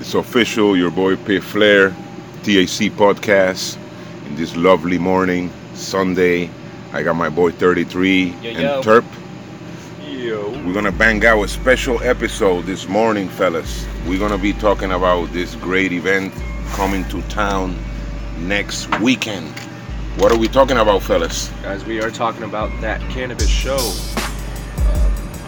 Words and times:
It's 0.00 0.14
official. 0.14 0.76
Your 0.76 0.90
boy 0.90 1.16
P 1.16 1.40
Flair, 1.40 1.90
THC 2.42 2.90
podcast. 2.90 3.78
In 4.26 4.36
this 4.36 4.56
lovely 4.56 4.98
morning, 4.98 5.50
Sunday, 5.74 6.50
I 6.92 7.02
got 7.02 7.16
my 7.16 7.28
boy 7.28 7.50
33 7.50 8.24
Yo, 8.24 8.50
and 8.50 8.60
yo. 8.60 8.82
Terp. 8.82 9.04
Yo. 10.06 10.50
We're 10.64 10.72
gonna 10.72 10.92
bang 10.92 11.24
out 11.26 11.42
a 11.42 11.48
special 11.48 12.00
episode 12.02 12.64
this 12.64 12.88
morning, 12.88 13.28
fellas. 13.28 13.86
We're 14.06 14.20
gonna 14.20 14.38
be 14.38 14.52
talking 14.52 14.92
about 14.92 15.32
this 15.32 15.54
great 15.56 15.92
event 15.92 16.32
coming 16.72 17.04
to 17.08 17.20
town 17.22 17.76
next 18.38 18.88
weekend. 19.00 19.48
What 20.16 20.30
are 20.30 20.38
we 20.38 20.46
talking 20.48 20.78
about, 20.78 21.02
fellas? 21.02 21.50
Guys, 21.62 21.84
we 21.84 22.00
are 22.00 22.10
talking 22.10 22.44
about 22.44 22.70
that 22.80 23.00
cannabis 23.10 23.48
show. 23.48 23.78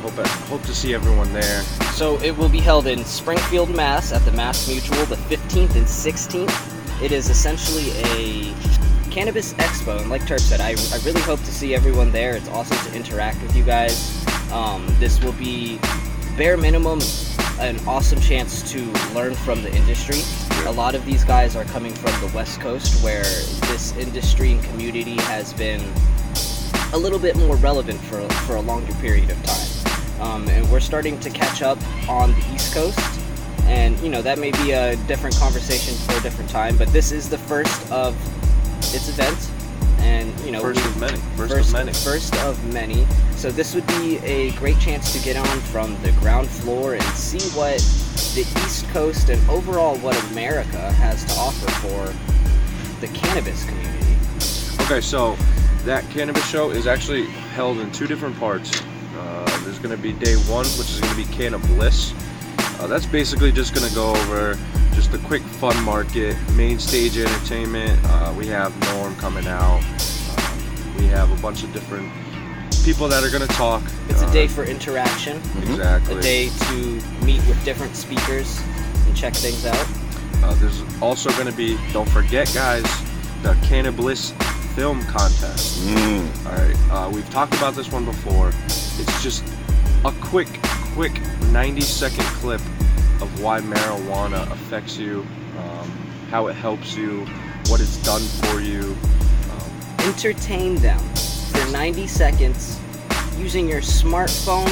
Hope, 0.06 0.26
hope 0.26 0.62
to 0.62 0.74
see 0.74 0.94
everyone 0.94 1.32
there. 1.32 1.62
So 1.92 2.16
it 2.20 2.30
will 2.30 2.48
be 2.48 2.60
held 2.60 2.86
in 2.86 3.04
Springfield, 3.04 3.74
Mass, 3.74 4.12
at 4.12 4.24
the 4.24 4.30
Mass 4.30 4.68
Mutual, 4.68 5.04
the 5.06 5.16
15th 5.16 5.74
and 5.74 5.84
16th. 5.84 7.02
It 7.02 7.10
is 7.10 7.28
essentially 7.28 7.90
a 7.90 8.54
cannabis 9.10 9.52
expo, 9.54 10.00
and 10.00 10.08
like 10.08 10.22
Turp 10.22 10.38
said, 10.38 10.60
I, 10.60 10.76
I 10.94 11.04
really 11.04 11.20
hope 11.22 11.40
to 11.40 11.52
see 11.52 11.74
everyone 11.74 12.12
there. 12.12 12.36
It's 12.36 12.48
awesome 12.50 12.78
to 12.88 12.96
interact 12.96 13.42
with 13.42 13.56
you 13.56 13.64
guys. 13.64 14.24
Um, 14.52 14.86
this 15.00 15.20
will 15.24 15.32
be 15.32 15.80
bare 16.36 16.56
minimum 16.56 17.00
an 17.58 17.76
awesome 17.88 18.20
chance 18.20 18.70
to 18.70 18.84
learn 19.12 19.34
from 19.34 19.60
the 19.62 19.74
industry. 19.74 20.20
A 20.66 20.70
lot 20.70 20.94
of 20.94 21.04
these 21.04 21.24
guys 21.24 21.56
are 21.56 21.64
coming 21.64 21.92
from 21.92 22.12
the 22.20 22.32
West 22.32 22.60
Coast, 22.60 23.02
where 23.02 23.24
this 23.24 23.96
industry 23.96 24.52
and 24.52 24.62
community 24.62 25.16
has 25.22 25.52
been 25.54 25.80
a 26.92 26.98
little 26.98 27.18
bit 27.18 27.36
more 27.36 27.56
relevant 27.56 28.00
for 28.02 28.20
for 28.46 28.56
a 28.56 28.60
longer 28.60 28.94
period 28.94 29.30
of 29.30 29.42
time. 29.42 29.65
Um, 30.20 30.48
and 30.48 30.70
we're 30.70 30.80
starting 30.80 31.20
to 31.20 31.30
catch 31.30 31.62
up 31.62 31.78
on 32.08 32.32
the 32.32 32.54
East 32.54 32.74
Coast, 32.74 32.98
and 33.64 33.98
you 34.00 34.08
know 34.08 34.22
that 34.22 34.38
may 34.38 34.50
be 34.52 34.72
a 34.72 34.96
different 35.06 35.36
conversation 35.36 35.94
for 35.94 36.16
a 36.16 36.20
different 36.22 36.50
time. 36.50 36.76
But 36.76 36.88
this 36.88 37.12
is 37.12 37.28
the 37.28 37.38
first 37.38 37.90
of 37.90 38.14
its 38.94 39.08
event, 39.08 39.50
and 39.98 40.38
you 40.40 40.52
know 40.52 40.60
First 40.60 40.84
of 40.84 40.98
many. 40.98 41.18
First, 41.36 41.52
first 41.52 41.68
of 41.68 41.72
many. 41.74 41.92
first 41.92 42.34
of 42.36 42.72
many. 42.72 43.06
So 43.36 43.50
this 43.50 43.74
would 43.74 43.86
be 43.86 44.16
a 44.18 44.52
great 44.52 44.78
chance 44.78 45.12
to 45.12 45.22
get 45.22 45.36
on 45.36 45.60
from 45.60 46.00
the 46.02 46.12
ground 46.12 46.48
floor 46.48 46.94
and 46.94 47.02
see 47.02 47.40
what 47.56 47.78
the 48.34 48.46
East 48.64 48.88
Coast 48.88 49.28
and 49.28 49.50
overall 49.50 49.96
what 49.98 50.18
America 50.30 50.92
has 50.92 51.24
to 51.26 51.32
offer 51.38 51.70
for 51.86 53.00
the 53.00 53.08
cannabis 53.12 53.64
community. 53.64 54.16
Okay, 54.84 55.00
so 55.00 55.36
that 55.84 56.08
cannabis 56.10 56.48
show 56.48 56.70
is 56.70 56.86
actually 56.86 57.26
held 57.26 57.78
in 57.78 57.92
two 57.92 58.06
different 58.06 58.38
parts. 58.38 58.82
Uh, 59.66 59.70
there's 59.70 59.78
going 59.80 59.96
to 59.96 60.00
be 60.02 60.12
day 60.12 60.36
one, 60.48 60.64
which 60.78 60.90
is 60.90 61.00
going 61.00 61.10
to 61.10 61.16
be 61.28 61.34
Canna 61.36 61.58
Bliss. 61.58 62.12
Uh, 62.78 62.86
that's 62.86 63.06
basically 63.06 63.50
just 63.50 63.74
going 63.74 63.86
to 63.88 63.94
go 63.94 64.10
over 64.10 64.56
just 64.94 65.12
a 65.12 65.18
quick 65.18 65.42
fun 65.42 65.80
market, 65.82 66.36
main 66.52 66.78
stage 66.78 67.18
entertainment. 67.18 67.98
Uh, 68.04 68.32
we 68.38 68.46
have 68.46 68.72
Norm 68.94 69.16
coming 69.16 69.46
out. 69.48 69.80
Um, 70.38 70.96
we 70.96 71.06
have 71.06 71.30
a 71.36 71.42
bunch 71.42 71.64
of 71.64 71.72
different 71.72 72.12
people 72.84 73.08
that 73.08 73.24
are 73.24 73.30
going 73.30 73.46
to 73.46 73.54
talk. 73.54 73.82
It's 74.08 74.22
a 74.22 74.26
Uh, 74.26 74.32
day 74.32 74.46
for 74.46 74.62
interaction, 74.64 75.38
Exactly. 75.62 76.16
a 76.16 76.22
day 76.22 76.48
to 76.48 76.76
meet 77.24 77.44
with 77.48 77.62
different 77.64 77.96
speakers 77.96 78.60
and 79.06 79.16
check 79.16 79.34
things 79.34 79.66
out. 79.66 79.86
Uh, 80.44 80.54
there's 80.60 80.80
also 81.02 81.30
going 81.32 81.46
to 81.48 81.56
be, 81.56 81.76
don't 81.92 82.08
forget, 82.10 82.50
guys, 82.54 82.84
the 83.42 83.54
Canna 83.64 83.90
Bliss 83.90 84.32
film 84.76 85.02
contest. 85.06 85.80
Mm, 85.88 86.46
All 86.46 86.52
right, 86.52 86.76
uh, 86.92 87.10
we've 87.10 87.28
talked 87.30 87.54
about 87.54 87.74
this 87.74 87.90
one 87.90 88.04
before. 88.04 88.52
It's 88.98 89.22
just 89.22 89.42
a 90.06 90.12
quick, 90.20 90.46
quick 90.94 91.20
90 91.50 91.80
second 91.80 92.24
clip 92.40 92.60
of 93.20 93.42
why 93.42 93.60
marijuana 93.60 94.48
affects 94.52 94.96
you, 94.96 95.26
um, 95.58 95.90
how 96.30 96.46
it 96.46 96.52
helps 96.54 96.96
you, 96.96 97.24
what 97.66 97.80
it's 97.80 97.96
done 98.04 98.20
for 98.22 98.60
you. 98.60 98.96
Um, 99.50 100.06
Entertain 100.08 100.76
them 100.76 101.00
for 101.50 101.72
90 101.72 102.06
seconds 102.06 102.78
using 103.36 103.68
your 103.68 103.80
smartphone 103.80 104.70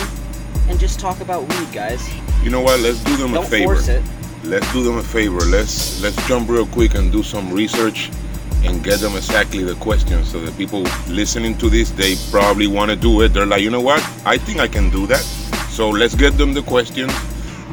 and 0.69 0.79
just 0.79 1.01
talk 1.01 1.21
about 1.21 1.43
weed, 1.49 1.73
guys. 1.73 2.09
you 2.45 2.51
know 2.51 2.61
what? 2.61 2.79
Let's 2.81 3.03
do 3.03 3.17
them 3.17 3.33
a 3.33 3.35
Don't 3.39 3.47
favor. 3.49 3.75
force 3.75 3.89
it. 3.89 4.03
Let's 4.45 4.71
do 4.73 4.85
them 4.85 4.99
a 4.99 5.03
favor. 5.03 5.41
Let's 5.41 6.01
let's 6.03 6.17
jump 6.29 6.49
real 6.49 6.67
quick 6.67 6.95
and 6.95 7.11
do 7.11 7.23
some 7.23 7.51
research 7.53 8.11
and 8.65 8.83
get 8.83 9.01
them 9.01 9.15
exactly 9.17 9.63
the 9.63 9.75
questions 9.77 10.31
so 10.31 10.41
that 10.41 10.57
people 10.57 10.83
listening 11.09 11.57
to 11.59 11.69
this 11.71 11.91
they 11.91 12.17
probably 12.31 12.67
want 12.67 12.91
to 12.91 12.97
do 12.97 13.23
it. 13.23 13.29
They're 13.33 13.47
like, 13.47 13.63
you 13.63 13.71
know 13.71 13.81
what? 13.81 14.01
I 14.27 14.39
think 14.39 14.61
I 14.61 14.69
can 14.69 14.91
do 14.91 15.07
that. 15.09 15.23
So 15.71 15.89
let's 15.91 16.15
get 16.15 16.37
them 16.39 16.55
the 16.55 16.63
questions. 16.63 17.13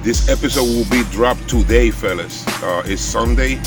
This 0.03 0.30
episode 0.30 0.63
will 0.66 0.90
be 0.90 1.03
dropped 1.12 1.47
today, 1.47 1.91
fellas. 1.91 2.46
Uh, 2.63 2.81
it's 2.85 3.01
Sunday. 3.01 3.59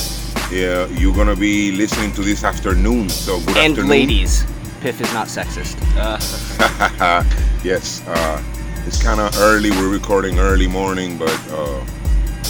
Yeah, 0.51 0.87
you're 0.99 1.15
gonna 1.15 1.37
be 1.37 1.73
listening 1.73 2.13
to 2.15 2.23
this 2.23 2.45
afternoon. 2.45 3.09
So 3.09 3.39
good 3.41 3.57
And 3.57 3.71
afternoon. 3.73 3.91
ladies, 3.91 4.45
Piff 4.81 5.01
is 5.01 5.13
not 5.15 5.29
sexist. 5.29 5.77
uh, 5.97 7.25
yes, 7.65 8.03
uh, 8.07 8.43
it's 8.87 9.03
kind 9.03 9.21
of 9.21 9.35
early. 9.39 9.71
We're 9.71 9.89
recording 9.89 10.39
early 10.39 10.67
morning, 10.67 11.17
but 11.19 11.39
uh, 11.51 11.81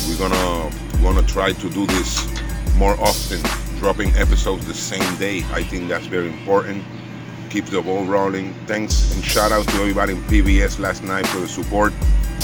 we're 0.08 0.18
gonna 0.18 0.70
gonna 1.02 1.22
try 1.26 1.52
to 1.52 1.70
do 1.70 1.86
this 1.86 2.26
more 2.76 2.98
often, 2.98 3.40
dropping 3.78 4.14
episodes 4.16 4.66
the 4.66 4.74
same 4.74 5.16
day. 5.16 5.44
I 5.52 5.62
think 5.62 5.88
that's 5.88 6.06
very 6.06 6.28
important. 6.28 6.84
Keeps 7.50 7.70
the 7.70 7.82
ball 7.82 8.04
rolling. 8.04 8.54
Thanks 8.66 9.14
and 9.14 9.24
shout 9.24 9.52
out 9.52 9.66
to 9.68 9.74
everybody 9.76 10.14
in 10.14 10.22
PBS 10.22 10.78
last 10.78 11.04
night 11.04 11.26
for 11.28 11.40
the 11.40 11.48
support. 11.48 11.92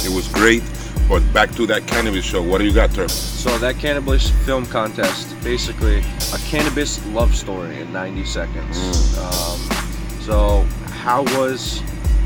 It 0.04 0.14
was 0.14 0.28
great. 0.28 0.62
But 1.08 1.20
back 1.32 1.50
to 1.56 1.66
that 1.66 1.88
cannabis 1.88 2.24
show. 2.24 2.40
What 2.40 2.58
do 2.58 2.64
you 2.64 2.72
got, 2.72 2.90
Turp? 2.90 3.10
so, 3.10 3.58
that 3.58 3.78
cannabis 3.80 4.30
film 4.46 4.64
contest, 4.64 5.34
basically 5.42 5.98
a 5.98 6.38
cannabis 6.46 7.04
love 7.06 7.34
story 7.34 7.80
in 7.80 7.92
90 7.92 8.24
seconds. 8.24 9.18
Um, 9.18 9.58
so, 10.20 10.62
how 11.02 11.24
was 11.36 11.80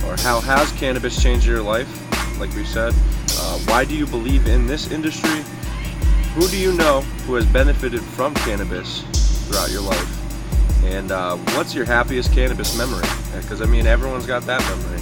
or 0.06 0.16
how 0.19 0.38
has 0.41 0.70
cannabis 0.72 1.22
changed 1.22 1.47
your 1.47 1.62
life? 1.62 1.88
Like 2.38 2.54
we 2.54 2.64
said, 2.64 2.93
uh, 3.38 3.59
why 3.60 3.87
do 3.87 3.97
you 3.97 4.06
believe 4.06 4.47
in 4.48 4.66
this 4.66 4.91
industry? 4.91 5.43
Who 6.34 6.48
do 6.48 6.56
you 6.58 6.72
know 6.72 7.02
who 7.28 7.36
has 7.36 7.46
benefited 7.46 8.00
from 8.00 8.34
cannabis 8.34 9.02
throughout 9.46 9.70
your 9.70 9.82
life? 9.82 10.82
And 10.84 11.12
uh, 11.12 11.36
what's 11.54 11.76
your 11.76 11.84
happiest 11.84 12.32
cannabis 12.32 12.76
memory? 12.76 13.06
Because 13.40 13.62
I 13.62 13.66
mean, 13.66 13.86
everyone's 13.86 14.26
got 14.26 14.42
that 14.42 14.60
memory. 14.62 14.98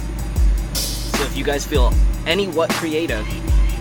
So 0.75 1.23
if 1.23 1.35
you 1.35 1.43
guys 1.43 1.65
feel 1.65 1.91
any 2.27 2.47
what 2.49 2.69
creative, 2.69 3.25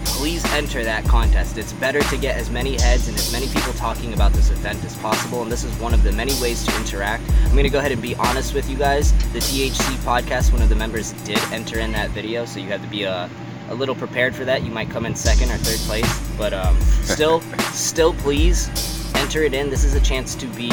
please 0.06 0.42
enter 0.52 0.82
that 0.82 1.04
contest. 1.04 1.58
It's 1.58 1.74
better 1.74 2.00
to 2.00 2.16
get 2.16 2.38
as 2.38 2.48
many 2.48 2.80
heads 2.80 3.08
and 3.08 3.16
as 3.18 3.30
many 3.32 3.48
people 3.48 3.74
talking 3.74 4.14
about 4.14 4.32
this 4.32 4.48
event 4.48 4.82
as 4.82 4.96
possible, 4.96 5.42
and 5.42 5.52
this 5.52 5.62
is 5.62 5.78
one 5.78 5.92
of 5.92 6.02
the 6.04 6.12
many 6.12 6.32
ways 6.40 6.64
to 6.64 6.74
interact. 6.78 7.22
I'm 7.44 7.54
gonna 7.54 7.69
go 7.69 7.80
ahead 7.80 7.92
and 7.92 8.00
be 8.00 8.14
honest 8.14 8.54
with 8.54 8.70
you 8.70 8.78
guys. 8.78 9.12
The 9.34 9.40
THC 9.40 9.96
podcast, 9.96 10.54
one 10.54 10.62
of 10.62 10.70
the 10.70 10.76
members 10.76 11.12
did 11.24 11.38
enter 11.52 11.80
in 11.80 11.92
that 11.92 12.12
video, 12.12 12.46
so 12.46 12.60
you 12.60 12.69
have 12.69 12.80
to 12.80 12.88
be 12.88 13.02
a, 13.02 13.28
a 13.69 13.75
little 13.75 13.95
prepared 13.95 14.34
for 14.34 14.45
that. 14.45 14.62
You 14.62 14.71
might 14.71 14.91
come 14.91 15.06
in 15.06 15.15
second 15.15 15.50
or 15.50 15.56
third 15.56 15.78
place, 15.87 16.21
but 16.37 16.53
um, 16.53 16.78
still, 16.81 17.41
still, 17.73 18.15
please 18.15 18.69
enter 19.15 19.43
it 19.43 19.55
in. 19.55 19.71
This 19.71 19.84
is 19.84 19.95
a 19.95 20.00
chance 20.00 20.34
to 20.37 20.47
be 20.49 20.71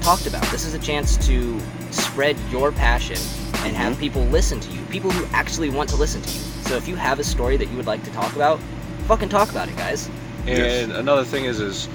talked 0.00 0.26
about. 0.26 0.44
This 0.46 0.64
is 0.64 0.74
a 0.74 0.78
chance 0.78 1.16
to 1.26 1.60
spread 1.90 2.36
your 2.50 2.72
passion 2.72 3.18
and 3.64 3.76
have 3.76 3.98
people 3.98 4.22
listen 4.24 4.60
to 4.60 4.72
you. 4.72 4.80
People 4.86 5.10
who 5.10 5.26
actually 5.34 5.70
want 5.70 5.88
to 5.90 5.96
listen 5.96 6.22
to 6.22 6.30
you. 6.30 6.40
So 6.62 6.76
if 6.76 6.88
you 6.88 6.96
have 6.96 7.18
a 7.18 7.24
story 7.24 7.56
that 7.56 7.68
you 7.68 7.76
would 7.76 7.86
like 7.86 8.02
to 8.04 8.10
talk 8.12 8.34
about, 8.34 8.60
fucking 9.06 9.28
talk 9.28 9.50
about 9.50 9.68
it, 9.68 9.76
guys. 9.76 10.08
Yes. 10.46 10.84
And 10.84 10.92
another 10.92 11.24
thing 11.24 11.44
is, 11.44 11.60
is 11.60 11.88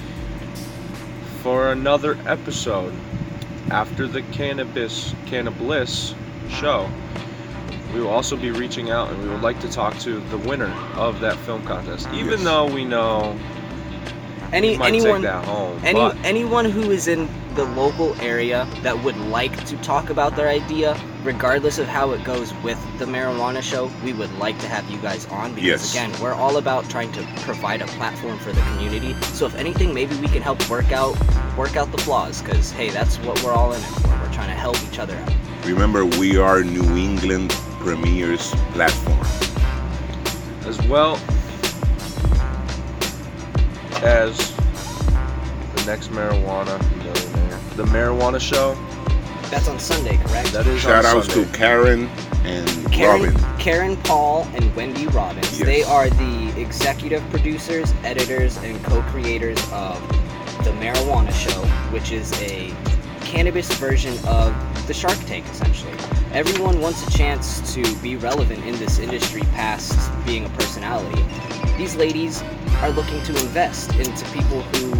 for 1.41 1.71
another 1.71 2.17
episode 2.25 2.93
after 3.69 4.07
the 4.07 4.21
cannabis 4.23 5.13
cannabis 5.25 6.13
show, 6.49 6.89
we 7.93 8.01
will 8.01 8.09
also 8.09 8.35
be 8.35 8.51
reaching 8.51 8.89
out 8.89 9.09
and 9.11 9.21
we 9.23 9.29
would 9.29 9.41
like 9.41 9.59
to 9.61 9.69
talk 9.69 9.97
to 9.99 10.19
the 10.19 10.37
winner 10.39 10.73
of 10.95 11.19
that 11.19 11.37
film 11.37 11.63
contest. 11.63 12.07
Even 12.13 12.31
Yes. 12.31 12.43
though 12.43 12.65
we 12.65 12.83
know 12.85 13.35
Any 14.51 14.79
anyone 14.83 15.23
home, 15.23 15.79
any 15.83 15.99
but 15.99 16.15
anyone 16.23 16.65
who 16.65 16.91
is 16.91 17.07
in 17.07 17.27
the 17.55 17.63
local 17.63 18.15
area 18.21 18.67
that 18.83 19.03
would 19.03 19.17
like 19.17 19.63
to 19.65 19.75
talk 19.77 20.09
about 20.11 20.35
their 20.35 20.47
idea, 20.47 20.95
regardless 21.23 21.79
of 21.79 21.87
how 21.87 22.11
it 22.11 22.23
goes 22.23 22.53
with 22.63 22.79
the 22.99 23.05
marijuana 23.05 23.61
show, 23.63 23.89
we 24.03 24.13
would 24.13 24.31
like 24.37 24.57
to 24.59 24.67
have 24.67 24.87
you 24.91 24.97
guys 24.97 25.25
on 25.27 25.53
because 25.55 25.67
Yes. 25.67 25.91
again, 25.93 26.11
we're 26.21 26.33
all 26.35 26.57
about 26.57 26.87
trying 26.89 27.11
to 27.13 27.21
provide 27.41 27.81
a 27.81 27.87
platform 27.97 28.37
for 28.39 28.51
the 28.51 28.61
community. 28.61 29.15
So 29.33 29.45
if 29.47 29.55
anything, 29.55 29.91
maybe 29.93 30.15
we 30.17 30.27
can 30.27 30.41
help 30.43 30.67
work 30.69 30.91
out 30.91 31.15
work 31.57 31.75
out 31.75 31.91
the 31.91 31.99
flaws 31.99 32.41
because 32.41 32.71
hey, 32.71 32.89
that's 32.89 33.17
what 33.19 33.41
we're 33.43 33.53
all 33.53 33.73
in 33.73 33.79
it 33.79 33.85
for. 34.01 34.09
We're 34.09 34.33
trying 34.33 34.49
to 34.49 34.59
help 34.67 34.77
each 34.91 34.99
other 34.99 35.15
out. 35.15 35.33
Remember, 35.65 36.05
we 36.05 36.37
are 36.37 36.61
New 36.63 36.95
England 36.97 37.55
Premier's 37.83 38.51
platform. 38.73 39.19
as 40.65 40.81
well 40.87 41.15
as 44.01 44.37
the 45.75 45.83
next 45.85 46.09
marijuana 46.11 46.79
millionaire, 46.97 47.59
the 47.75 47.83
marijuana 47.85 48.39
show. 48.39 48.73
That's 49.49 49.67
on 49.67 49.79
Sunday, 49.79 50.15
correct? 50.25 50.53
That 50.53 50.65
is 50.65 50.81
Shout 50.81 51.03
on 51.05 51.17
outs 51.17 51.27
Sunday. 51.33 51.51
to 51.51 51.57
Karen 51.57 52.09
and 52.45 52.91
Karen, 52.91 53.33
Robin. 53.35 53.59
Karen 53.59 53.97
Paul 53.97 54.47
and 54.55 54.73
Wendy 54.75 55.07
Robbins. 55.07 55.59
Yes. 55.59 55.65
They 55.67 55.83
are 55.83 56.09
the 56.09 56.53
executive 56.61 57.21
producers, 57.31 57.93
editors, 58.03 58.57
and 58.57 58.81
co-creators 58.85 59.59
of 59.73 59.99
the 60.63 60.71
Marijuana 60.79 61.31
Show, 61.33 61.59
which 61.91 62.11
is 62.13 62.31
a 62.41 62.73
cannabis 63.25 63.71
version 63.75 64.17
of 64.25 64.55
the 64.87 64.93
Shark 64.93 65.17
Tank, 65.25 65.45
essentially. 65.51 65.91
Everyone 66.33 66.81
wants 66.81 67.07
a 67.07 67.11
chance 67.11 67.61
to 67.75 67.95
be 67.97 68.15
relevant 68.15 68.65
in 68.65 68.75
this 68.79 68.97
industry 68.97 69.41
past 69.53 69.95
being 70.25 70.45
a 70.45 70.49
personality. 70.49 71.23
These 71.77 71.95
ladies 71.95 72.41
are 72.81 72.89
looking 72.89 73.21
to 73.25 73.31
invest 73.39 73.93
into 73.97 74.25
people 74.31 74.63
who, 74.63 74.95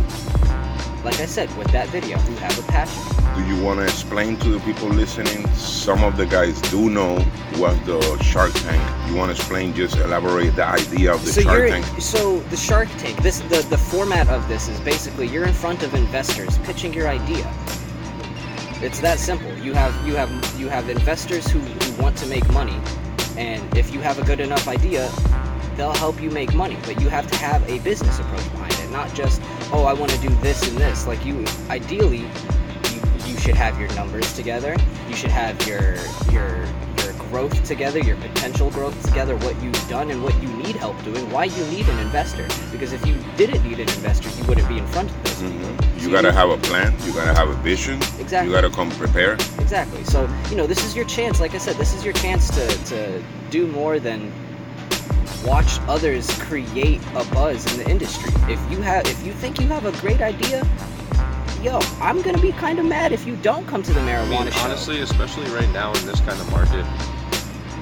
like 1.03 1.19
I 1.19 1.25
said, 1.25 1.49
with 1.57 1.71
that 1.71 1.87
video, 1.87 2.19
who 2.19 2.35
have 2.35 2.59
a 2.59 2.71
passion. 2.71 3.01
Do 3.35 3.43
you 3.47 3.63
want 3.63 3.79
to 3.79 3.85
explain 3.85 4.37
to 4.41 4.49
the 4.49 4.59
people 4.59 4.87
listening? 4.89 5.47
Some 5.55 6.03
of 6.03 6.17
the 6.17 6.27
guys 6.27 6.61
do 6.69 6.91
know 6.91 7.17
what 7.57 7.83
the 7.87 7.99
Shark 8.21 8.53
Tank. 8.53 9.09
You 9.09 9.15
want 9.15 9.31
to 9.31 9.35
explain? 9.35 9.73
Just 9.73 9.97
elaborate 9.97 10.55
the 10.55 10.67
idea 10.67 11.11
of 11.11 11.25
the 11.25 11.31
so 11.31 11.41
Shark 11.41 11.67
Tank. 11.67 11.85
so 11.99 12.39
the 12.41 12.57
Shark 12.57 12.89
Tank. 12.99 13.19
This 13.23 13.39
the 13.39 13.65
the 13.71 13.77
format 13.79 14.29
of 14.29 14.47
this 14.47 14.67
is 14.67 14.79
basically 14.81 15.27
you're 15.29 15.47
in 15.47 15.53
front 15.53 15.81
of 15.81 15.95
investors 15.95 16.59
pitching 16.59 16.93
your 16.93 17.07
idea. 17.07 17.51
It's 18.83 18.99
that 18.99 19.17
simple. 19.17 19.57
You 19.59 19.73
have 19.73 19.95
you 20.05 20.15
have 20.15 20.29
you 20.63 20.69
have 20.69 20.89
investors 20.89 21.45
who, 21.49 21.59
who 21.59 22.01
want 22.01 22.17
to 22.17 22.25
make 22.27 22.47
money, 22.51 22.79
and 23.37 23.61
if 23.77 23.93
you 23.93 23.99
have 23.99 24.17
a 24.17 24.23
good 24.23 24.39
enough 24.39 24.69
idea, 24.69 25.11
they'll 25.75 25.91
help 25.91 26.21
you 26.21 26.31
make 26.31 26.53
money. 26.53 26.77
But 26.85 27.01
you 27.01 27.09
have 27.09 27.29
to 27.29 27.35
have 27.35 27.69
a 27.69 27.79
business 27.79 28.17
approach 28.19 28.49
behind 28.51 28.73
it, 28.75 28.89
not 28.89 29.13
just 29.13 29.41
oh 29.73 29.83
I 29.83 29.91
want 29.91 30.11
to 30.11 30.17
do 30.19 30.29
this 30.35 30.65
and 30.65 30.77
this. 30.77 31.05
Like 31.05 31.25
you, 31.25 31.43
ideally, 31.69 32.19
you 32.19 33.01
you 33.25 33.37
should 33.39 33.55
have 33.55 33.77
your 33.77 33.93
numbers 33.95 34.31
together. 34.33 34.77
You 35.09 35.15
should 35.17 35.31
have 35.31 35.67
your 35.67 35.95
your 36.31 36.63
your 36.63 36.92
growth 37.33 37.63
together, 37.63 37.97
your 37.97 38.15
potential 38.17 38.69
growth 38.69 38.95
together, 39.07 39.35
what 39.37 39.59
you've 39.59 39.89
done 39.89 40.11
and 40.11 40.23
what 40.23 40.35
you 40.43 40.47
need 40.49 40.75
help 40.75 40.95
doing, 41.03 41.27
why 41.31 41.45
you 41.45 41.65
need 41.65 41.87
an 41.89 41.97
investor. 41.97 42.47
Because 42.71 42.93
if 42.93 43.03
you 43.07 43.15
didn't 43.37 43.63
need 43.67 43.79
an 43.79 43.89
investor, 43.89 44.29
you 44.39 44.43
wouldn't 44.47 44.67
be 44.69 44.77
in 44.77 44.85
front 44.89 45.09
of 45.09 45.23
those 45.23 45.41
people. 45.51 45.67
Mhm. 45.67 45.99
So 45.99 46.05
You 46.05 46.11
gotta 46.11 46.27
need- 46.27 46.37
have 46.37 46.49
a 46.51 46.57
plan. 46.57 46.93
You 47.03 47.11
gotta 47.11 47.33
have 47.33 47.49
a 47.49 47.55
vision. 47.55 47.95
Exactly. 48.19 48.49
You 48.49 48.55
gotta 48.55 48.69
come 48.69 48.91
prepared. 48.91 49.41
Exactly. 49.57 50.03
So, 50.03 50.29
you 50.51 50.55
know, 50.57 50.67
this 50.67 50.85
is 50.85 50.95
your 50.95 51.05
chance. 51.05 51.39
Like 51.39 51.55
I 51.55 51.57
said, 51.57 51.75
this 51.77 51.95
is 51.95 52.05
your 52.05 52.13
chance 52.13 52.49
to, 52.51 52.67
to 52.91 53.23
do 53.49 53.65
more 53.65 53.97
than 53.97 54.31
watch 55.43 55.79
others 55.87 56.29
create 56.41 57.01
a 57.15 57.23
buzz 57.33 57.65
in 57.73 57.79
the 57.83 57.89
industry. 57.89 58.31
If 58.47 58.59
you 58.69 58.79
have, 58.83 59.07
if 59.07 59.25
you 59.25 59.31
think 59.33 59.59
you 59.59 59.67
have 59.69 59.87
a 59.87 59.91
great 60.01 60.21
idea, 60.21 60.61
yo, 61.63 61.79
I'm 61.99 62.21
gonna 62.21 62.37
be 62.49 62.51
kind 62.51 62.77
of 62.77 62.85
mad 62.85 63.11
if 63.11 63.25
you 63.25 63.35
don't 63.37 63.65
come 63.67 63.81
to 63.81 63.91
the 63.91 64.01
I 64.01 64.03
marijuana 64.03 64.43
mean, 64.43 64.51
show. 64.51 64.59
honestly, 64.65 65.01
especially 65.01 65.49
right 65.49 65.71
now 65.73 65.91
in 65.93 66.05
this 66.05 66.19
kind 66.19 66.39
of 66.39 66.51
market, 66.51 66.85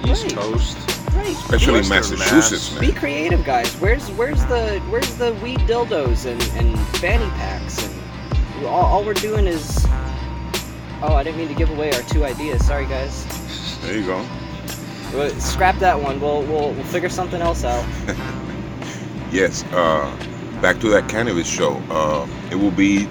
East 0.05 0.23
Right. 0.25 0.35
Coast, 0.35 0.77
right? 1.15 1.27
Especially 1.29 1.73
Western 1.81 1.89
Massachusetts, 2.19 2.71
Mass. 2.71 2.79
Be 2.79 2.91
creative, 2.91 3.43
guys. 3.45 3.73
Where's 3.75 4.09
where's 4.11 4.43
the 4.45 4.79
where's 4.89 5.15
the 5.15 5.33
weed 5.43 5.59
dildos 5.61 6.25
and, 6.25 6.41
and 6.57 6.79
fanny 6.97 7.29
packs 7.31 7.83
and 7.85 8.65
all, 8.65 8.85
all 8.85 9.03
we're 9.05 9.13
doing 9.15 9.47
is. 9.47 9.85
Oh, 11.03 11.15
I 11.15 11.23
didn't 11.23 11.37
mean 11.39 11.47
to 11.47 11.55
give 11.55 11.71
away 11.71 11.91
our 11.93 12.01
two 12.03 12.23
ideas. 12.25 12.63
Sorry, 12.67 12.85
guys. 12.85 13.25
There 13.81 13.97
you 13.97 14.05
go. 14.05 14.23
Well, 15.13 15.29
Scrap 15.39 15.77
that 15.79 15.99
one. 15.99 16.21
We'll, 16.21 16.43
we'll 16.43 16.73
we'll 16.73 16.83
figure 16.85 17.09
something 17.09 17.41
else 17.41 17.63
out. 17.63 17.85
Yes. 19.31 19.63
Uh, 19.71 20.13
back 20.61 20.79
to 20.81 20.89
that 20.89 21.07
cannabis 21.07 21.47
show. 21.47 21.81
Uh, 21.89 22.27
it 22.51 22.55
will 22.55 22.69
be 22.71 23.05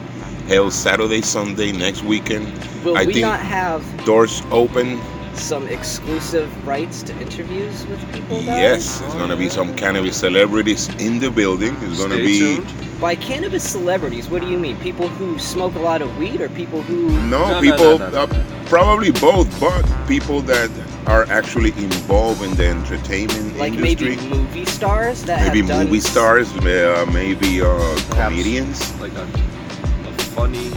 held 0.49 0.71
Saturday, 0.73 1.23
Sunday 1.23 1.73
next 1.73 2.03
weekend. 2.05 2.47
Will 2.85 2.97
I 2.99 3.05
we 3.07 3.15
think- 3.15 3.25
not 3.25 3.41
have 3.41 3.83
Doors 4.05 4.43
open. 4.51 5.01
Some 5.35 5.67
exclusive 5.69 6.49
rights 6.67 7.03
to 7.05 7.13
interviews 7.21 7.87
with 7.87 8.01
people? 8.13 8.39
guys? 8.39 8.47
Yes, 8.47 9.01
there's 9.01 9.15
gonna 9.15 9.37
be 9.37 9.49
some 9.49 9.75
cannabis 9.77 10.17
celebrities 10.17 10.89
in 10.99 11.19
the 11.19 11.31
building. 11.31 11.77
It's 11.83 11.99
gonna 12.01 12.17
be 12.17 12.39
tuned. 12.39 12.75
By 13.01 13.15
cannabis 13.15 13.65
celebrities, 13.69 14.29
what 14.29 14.43
do 14.43 14.49
you 14.49 14.59
mean? 14.59 14.77
People 14.81 15.09
who 15.09 15.39
smoke 15.39 15.75
a 15.75 15.79
lot 15.79 16.03
of 16.03 16.15
weed, 16.19 16.41
or 16.41 16.49
people 16.51 16.83
who? 16.83 17.09
no, 17.29 17.39
No, 17.49 17.51
no, 17.53 17.61
people, 17.61 17.99
no, 17.99 18.11
no, 18.11 18.23
uh, 18.25 18.45
probably 18.67 19.11
both, 19.13 19.49
but 19.59 19.83
people 20.07 20.43
that 20.43 20.71
are 21.07 21.25
actually 21.31 21.71
involved 21.71 22.43
in 22.43 22.55
the 22.57 22.67
entertainment 22.67 23.57
Like 23.57 23.73
industry. 23.73 24.17
maybe 24.17 24.29
movie 24.29 24.65
stars 24.67 25.23
that 25.25 25.41
Maybe 25.47 25.61
have 25.61 25.69
done 25.69 25.87
movie 25.87 26.01
stars, 26.01 26.53
uh, 26.59 27.07
maybe 27.13 27.63
uh, 27.63 27.97
comedians, 28.11 28.79
like 29.01 29.15
a, 29.15 29.23
a 29.25 30.13
funny 30.37 30.69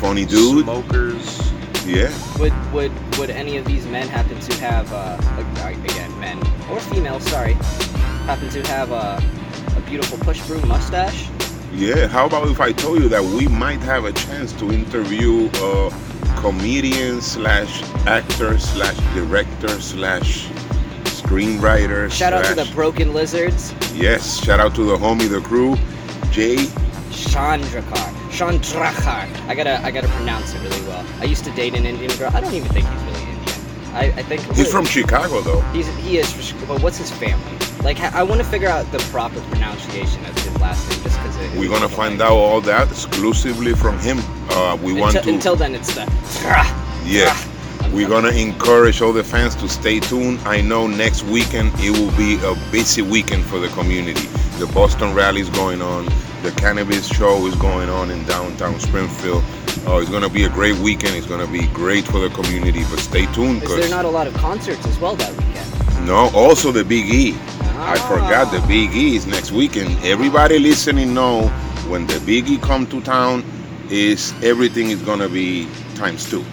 funny 0.00 0.26
dude. 0.26 0.64
smokers. 0.64 1.49
Yeah, 1.90 2.38
Would 2.38 2.52
would 2.72 2.92
would 3.18 3.30
any 3.30 3.56
of 3.56 3.64
these 3.64 3.84
men 3.86 4.06
happen 4.06 4.38
to 4.38 4.54
have 4.60 4.92
uh, 4.92 5.18
ag- 5.20 5.76
uh, 5.76 5.82
again 5.84 6.20
men 6.20 6.38
or 6.70 6.78
females? 6.78 7.24
Sorry, 7.24 7.54
happen 8.30 8.48
to 8.50 8.62
have 8.68 8.92
a, 8.92 9.20
a 9.76 9.80
beautiful 9.88 10.16
push 10.18 10.40
broom 10.46 10.66
mustache? 10.68 11.28
yeah. 11.72 12.06
How 12.06 12.26
about 12.26 12.46
if 12.48 12.60
I 12.60 12.70
told 12.72 13.02
you 13.02 13.08
that 13.08 13.22
we 13.22 13.48
might 13.48 13.80
have 13.80 14.04
a 14.04 14.12
chance 14.12 14.52
to 14.54 14.70
interview 14.72 15.50
a 15.56 15.90
comedian 16.40 17.20
slash 17.20 17.82
actor 18.06 18.56
slash 18.58 18.96
director 19.14 19.68
slash 19.80 20.46
screenwriter. 21.04 22.10
Shout 22.10 22.32
out 22.32 22.44
to 22.44 22.54
the 22.54 22.70
Broken 22.72 23.12
Lizards, 23.12 23.74
yes. 23.94 24.42
Shout 24.44 24.60
out 24.60 24.74
to 24.76 24.84
the 24.84 24.96
homie, 24.96 25.28
the 25.28 25.40
crew, 25.40 25.74
Jay. 26.30 26.56
Chandrakar. 27.10 28.19
Chandrakar. 28.30 29.28
I 29.48 29.54
gotta 29.54 29.80
I 29.84 29.90
gotta 29.90 30.08
pronounce 30.08 30.54
it 30.54 30.60
really 30.62 30.80
well. 30.88 31.04
I 31.20 31.24
used 31.24 31.44
to 31.44 31.50
date 31.52 31.74
an 31.74 31.84
Indian 31.86 32.10
girl. 32.18 32.30
I 32.34 32.40
don't 32.40 32.54
even 32.54 32.68
think 32.70 32.86
he's 32.88 33.02
really 33.02 33.20
Indian. 33.22 33.36
I, 33.92 34.04
I 34.16 34.22
think 34.22 34.40
He's 34.54 34.70
from 34.70 34.84
Chicago 34.84 35.40
though. 35.40 35.60
He's 35.72 35.88
he 35.98 36.18
is. 36.18 36.52
But 36.68 36.80
what's 36.82 36.96
his 36.98 37.10
family? 37.10 37.56
Like 37.82 37.98
I 38.00 38.22
want 38.22 38.40
to 38.40 38.46
figure 38.46 38.68
out 38.68 38.90
the 38.92 38.98
proper 39.10 39.40
pronunciation 39.50 40.24
of 40.26 40.34
his 40.38 40.54
last 40.60 40.88
name, 40.90 41.02
just 41.02 41.18
because. 41.18 41.56
We're 41.58 41.68
gonna 41.70 41.88
find 41.88 42.20
out 42.22 42.32
all 42.32 42.60
that 42.62 42.88
exclusively 42.90 43.74
from 43.74 43.98
him. 43.98 44.18
Uh, 44.50 44.76
we 44.82 44.92
want 44.92 45.16
Until, 45.16 45.22
to. 45.24 45.34
until 45.34 45.56
then, 45.56 45.74
it's 45.74 45.94
the. 45.94 46.02
Yeah. 47.04 47.36
We're 47.92 48.08
gonna 48.08 48.28
encourage 48.30 49.02
all 49.02 49.12
the 49.12 49.24
fans 49.24 49.56
to 49.56 49.68
stay 49.68 49.98
tuned. 49.98 50.38
I 50.44 50.60
know 50.60 50.86
next 50.86 51.24
weekend 51.24 51.72
it 51.78 51.90
will 51.98 52.16
be 52.16 52.36
a 52.44 52.54
busy 52.70 53.02
weekend 53.02 53.44
for 53.46 53.58
the 53.58 53.68
community. 53.68 54.28
The 54.60 54.66
Boston 54.74 55.14
rally 55.14 55.40
is 55.40 55.48
going 55.48 55.80
on. 55.80 56.04
The 56.42 56.52
cannabis 56.56 57.08
show 57.08 57.46
is 57.46 57.54
going 57.56 57.88
on 57.88 58.10
in 58.10 58.22
downtown 58.26 58.78
Springfield. 58.78 59.42
Oh, 59.86 60.00
it's 60.00 60.10
gonna 60.10 60.28
be 60.28 60.44
a 60.44 60.50
great 60.50 60.76
weekend. 60.76 61.16
It's 61.16 61.26
gonna 61.26 61.46
be 61.46 61.66
great 61.68 62.04
for 62.04 62.18
the 62.18 62.28
community. 62.28 62.84
But 62.90 62.98
stay 62.98 63.24
tuned, 63.32 63.62
Is 63.62 63.70
there 63.70 63.80
cause 63.80 63.90
not 63.90 64.04
a 64.04 64.10
lot 64.10 64.26
of 64.26 64.34
concerts 64.34 64.86
as 64.86 64.98
well 64.98 65.16
that 65.16 65.32
weekend? 65.32 66.06
no. 66.06 66.30
Also 66.34 66.72
the 66.72 66.84
Big 66.84 67.06
E. 67.08 67.34
I 67.78 67.96
Ah. 67.96 68.06
forgot 68.06 68.52
the 68.52 68.60
Big 68.68 68.94
E 68.94 69.16
is 69.16 69.26
next 69.26 69.50
weekend. 69.50 69.96
Everybody 70.04 70.58
listening 70.58 71.14
know 71.14 71.48
when 71.88 72.06
the 72.06 72.20
Big 72.20 72.46
E 72.50 72.58
come 72.58 72.86
to 72.88 73.00
town, 73.00 73.42
is 73.88 74.34
everything 74.42 74.90
is 74.90 75.00
gonna 75.00 75.28
be 75.28 75.66
times 75.94 76.28
two, 76.28 76.44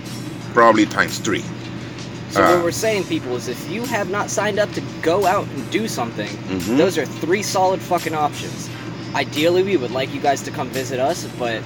probably 0.53 0.86
times 0.86 1.17
three. 1.20 1.43
So 2.31 2.41
what 2.41 2.63
we're 2.63 2.72
saying, 2.72 3.05
people, 3.05 3.36
is 3.36 3.48
if 3.48 3.69
you 3.72 3.84
have 3.86 4.10
not 4.10 4.29
signed 4.29 4.60
up 4.60 4.72
to 4.74 4.81
go 5.01 5.25
out 5.25 5.48
and 5.48 5.69
do 5.72 5.88
something, 5.88 6.29
Mhm. 6.50 6.77
those 6.77 6.98
are 6.98 7.05
three 7.05 7.41
solid 7.41 7.81
fucking 7.81 8.13
options. 8.13 8.69
Ideally, 9.15 9.63
we 9.63 9.77
would 9.77 9.91
like 9.91 10.13
you 10.13 10.19
guys 10.19 10.41
to 10.43 10.51
come 10.51 10.69
visit 10.69 11.00
us, 11.00 11.25
but 11.39 11.62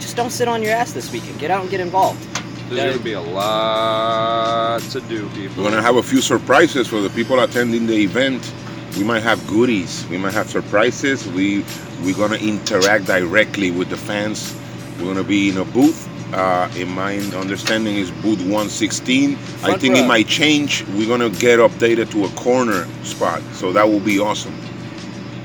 just 0.00 0.16
don't 0.16 0.30
sit 0.30 0.48
on 0.48 0.62
your 0.62 0.72
ass 0.72 0.92
this 0.92 1.10
weekend. 1.12 1.38
Get 1.38 1.50
out 1.50 1.62
and 1.62 1.70
get 1.70 1.80
involved. 1.80 2.24
There's 2.70 2.92
gonna 2.92 3.04
be 3.04 3.12
a 3.12 3.20
lot 3.20 4.80
to 4.92 5.00
do, 5.02 5.28
people. 5.34 5.62
We're 5.64 5.70
gonna 5.70 5.82
have 5.82 5.96
a 5.96 6.02
few 6.02 6.20
surprises 6.22 6.86
for 6.86 7.00
the 7.00 7.10
people 7.10 7.38
attending 7.40 7.86
the 7.86 7.96
event. 7.96 8.50
We 8.96 9.04
might 9.04 9.22
have 9.22 9.46
goodies. 9.46 10.04
We 10.10 10.16
might 10.18 10.32
have 10.34 10.48
surprises. 10.50 11.26
We 11.26 11.64
we're 12.04 12.14
gonna 12.14 12.36
interact 12.36 13.06
directly 13.06 13.70
with 13.70 13.88
the 13.90 13.96
fans. 13.96 14.52
We're 14.98 15.06
gonna 15.12 15.22
be 15.24 15.50
in 15.50 15.58
a 15.58 15.64
booth. 15.64 16.08
Uh, 16.32 16.70
in 16.76 16.88
my 16.88 17.18
understanding, 17.36 17.96
is 17.96 18.10
booth 18.10 18.40
116. 18.40 19.32
I 19.64 19.76
think 19.76 19.94
row. 19.94 20.00
it 20.02 20.06
might 20.06 20.26
change. 20.26 20.82
We're 20.94 21.06
gonna 21.08 21.28
get 21.28 21.58
updated 21.58 22.10
to 22.12 22.24
a 22.24 22.28
corner 22.30 22.86
spot, 23.04 23.42
so 23.52 23.70
that 23.72 23.86
will 23.86 24.00
be 24.00 24.18
awesome. 24.18 24.54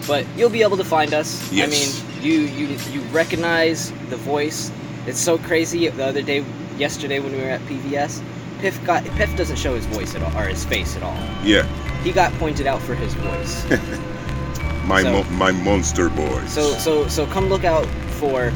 But 0.07 0.25
you'll 0.37 0.49
be 0.49 0.61
able 0.63 0.77
to 0.77 0.85
find 0.85 1.13
us. 1.13 1.51
I 1.51 1.67
mean, 1.67 1.89
you 2.21 2.39
you 2.41 2.67
you 2.93 3.01
recognize 3.11 3.91
the 4.09 4.15
voice. 4.15 4.71
It's 5.07 5.19
so 5.19 5.37
crazy. 5.37 5.89
The 5.89 6.05
other 6.05 6.21
day, 6.21 6.45
yesterday 6.77 7.19
when 7.19 7.33
we 7.33 7.39
were 7.39 7.49
at 7.49 7.61
PVS, 7.67 8.21
Piff 8.59 8.81
got 8.85 9.03
Piff 9.17 9.35
doesn't 9.35 9.57
show 9.57 9.75
his 9.75 9.85
voice 9.87 10.15
at 10.15 10.23
all 10.23 10.37
or 10.41 10.47
his 10.47 10.63
face 10.63 10.95
at 10.95 11.03
all. 11.03 11.17
Yeah, 11.43 11.63
He 12.01 12.13
got 12.13 12.31
pointed 12.39 12.65
out 12.65 12.81
for 12.81 12.95
his 12.95 13.13
voice. 13.15 13.65
my 14.85 15.03
So- 15.03 15.11
mo- 15.11 15.29
my 15.31 15.51
monster 15.51 16.07
boys. 16.07 16.49
so 16.53 16.71
so 16.77 17.07
so 17.09 17.25
come 17.27 17.49
look 17.49 17.65
out 17.65 17.85
for. 18.21 18.53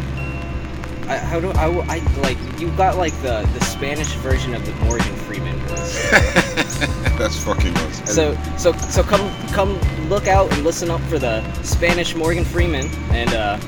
I, 1.11 1.17
how 1.17 1.41
do 1.41 1.51
I, 1.51 1.67
I 1.89 1.97
like 2.21 2.37
you 2.57 2.71
got 2.77 2.97
like 2.97 3.13
the 3.21 3.47
the 3.53 3.59
Spanish 3.65 4.13
version 4.23 4.53
of 4.53 4.65
the 4.65 4.73
Morgan 4.85 5.13
Freeman 5.27 5.57
voice. 5.67 6.09
That's 7.19 7.37
fucking 7.43 7.75
awesome. 7.75 8.05
So 8.05 8.37
so 8.57 8.71
so 8.71 9.03
come 9.03 9.29
come 9.47 9.77
look 10.07 10.27
out 10.27 10.49
and 10.53 10.63
listen 10.63 10.89
up 10.89 11.01
for 11.01 11.19
the 11.19 11.43
Spanish 11.63 12.15
Morgan 12.15 12.45
Freeman, 12.45 12.87
and 13.11 13.33
uh, 13.33 13.59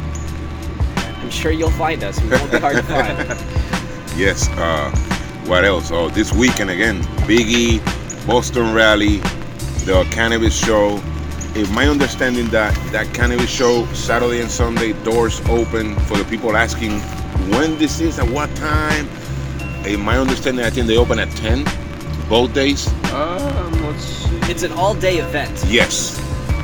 I'm 0.96 1.30
sure 1.30 1.52
you'll 1.52 1.72
find 1.72 2.02
us. 2.02 2.22
We 2.22 2.30
won't 2.30 2.50
be 2.50 2.60
hard 2.60 2.78
to 2.78 2.84
find. 2.84 3.50
Yes. 4.16 4.48
Uh, 4.50 4.92
what 5.48 5.66
else? 5.66 5.90
Oh, 5.92 6.08
this 6.08 6.32
weekend 6.32 6.70
again, 6.70 7.02
Biggie, 7.26 7.82
Boston 8.28 8.72
Rally, 8.72 9.18
the 9.86 10.08
cannabis 10.12 10.56
show. 10.56 11.02
If 11.56 11.72
my 11.72 11.88
understanding 11.88 12.48
that 12.50 12.76
that 12.92 13.12
cannabis 13.16 13.50
show 13.50 13.88
Saturday 13.88 14.40
and 14.40 14.52
Sunday 14.52 14.94
doors 15.04 15.42
open 15.50 15.96
for 16.02 16.16
the 16.16 16.26
people 16.26 16.56
asking 16.56 17.02
when 17.52 17.78
this 17.78 18.00
is 18.00 18.20
at 18.20 18.30
what 18.30 18.54
time. 18.56 19.08
In 19.86 20.00
my 20.02 20.18
understanding, 20.18 20.64
I 20.66 20.70
think 20.70 20.88
they 20.88 20.98
open 20.98 21.20
at 21.20 21.30
10 21.32 21.66
both 22.30 22.54
days. 22.54 22.88
Um, 23.12 23.72
let's 23.84 24.04
see. 24.04 24.36
It's 24.52 24.64
an 24.64 24.72
all-day 24.74 25.18
event. 25.18 25.64
Yes. 25.68 26.20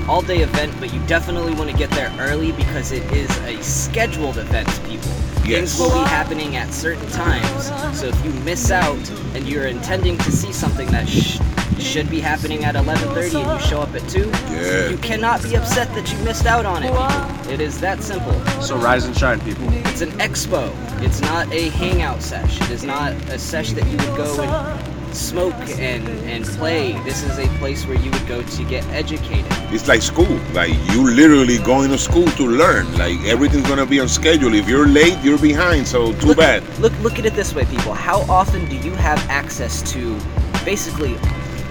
all-day 0.08 0.40
event, 0.40 0.74
but 0.80 0.92
you 0.94 1.00
definitely 1.06 1.54
want 1.54 1.70
to 1.70 1.76
get 1.78 1.90
there 1.92 2.12
early 2.20 2.52
because 2.54 2.92
it 2.92 3.04
is 3.12 3.30
a 3.40 3.62
scheduled 3.62 4.38
event, 4.38 4.68
people. 4.88 5.12
Yes. 5.46 5.78
Things 5.78 5.80
will 5.80 5.92
be 6.04 6.10
happening 6.10 6.56
at 6.56 6.72
certain 6.74 7.08
times. 7.12 7.68
So 8.00 8.08
if 8.08 8.26
you 8.26 8.32
miss 8.42 8.72
out 8.72 8.98
and 9.36 9.48
you're 9.48 9.68
intending 9.68 10.18
to 10.20 10.32
see 10.32 10.52
something 10.54 10.88
that 10.92 11.08
sh- 11.08 11.40
should 11.80 12.10
be 12.10 12.20
happening 12.20 12.64
at 12.66 12.76
11:30 12.76 13.36
and 13.42 13.62
you 13.62 13.68
show 13.68 13.82
up 13.82 13.94
at 13.96 14.08
2, 14.10 14.30
Yeah. 14.52 14.90
you 14.90 14.98
cannot 14.98 15.42
be 15.44 15.56
upset 15.56 15.94
that 15.96 16.12
you 16.12 16.18
missed 16.20 16.46
out 16.46 16.66
on 16.66 16.84
it, 16.84 16.92
people. 16.92 17.52
It 17.54 17.62
is 17.62 17.80
that 17.80 18.04
simple. 18.04 18.34
So 18.62 18.76
rise 18.78 19.06
and 19.06 19.16
shine, 19.18 19.40
people. 19.42 19.68
It's 19.86 20.02
an 20.02 20.12
expo. 20.20 20.70
It's 21.02 21.22
not 21.22 21.52
a 21.54 21.70
hangout 21.70 22.22
sesh. 22.22 22.60
It 22.62 22.72
is 22.72 22.84
not 22.84 23.14
a 23.30 23.40
sesh 23.40 23.72
that 23.72 23.86
you 23.88 23.98
would 23.98 24.16
go 24.18 24.42
and 24.42 25.16
smoke 25.16 25.56
and 25.80 26.08
and 26.30 26.46
play. 26.46 26.94
This 27.04 27.24
is 27.24 27.40
a 27.40 27.48
place 27.58 27.86
where 27.88 27.98
you 27.98 28.12
would 28.12 28.28
go 28.28 28.42
to 28.44 28.64
get 28.66 28.86
educated. 28.90 29.52
It's 29.72 29.88
like 29.88 30.02
school. 30.02 30.40
Like 30.54 30.74
you 30.92 31.04
literally 31.04 31.58
going 31.60 31.90
to 31.90 31.98
school 31.98 32.28
to 32.28 32.46
learn. 32.48 32.86
Like 32.98 33.18
everything's 33.26 33.68
gonna 33.68 33.86
be 33.86 34.00
on 34.00 34.08
schedule. 34.08 34.54
If 34.54 34.68
you're 34.68 34.88
late, 34.88 35.18
you're 35.24 35.40
behind. 35.40 35.88
So 35.88 36.14
too 36.14 36.28
look, 36.28 36.38
bad. 36.38 36.64
Look, 36.80 36.94
look 37.02 37.18
at 37.18 37.26
it 37.26 37.34
this 37.36 37.56
way, 37.56 37.66
people. 37.66 37.94
How 37.94 38.22
often 38.30 38.68
do 38.70 38.76
you 38.76 38.94
have 38.96 39.20
access 39.30 39.82
to 39.94 40.18
basically 40.66 41.16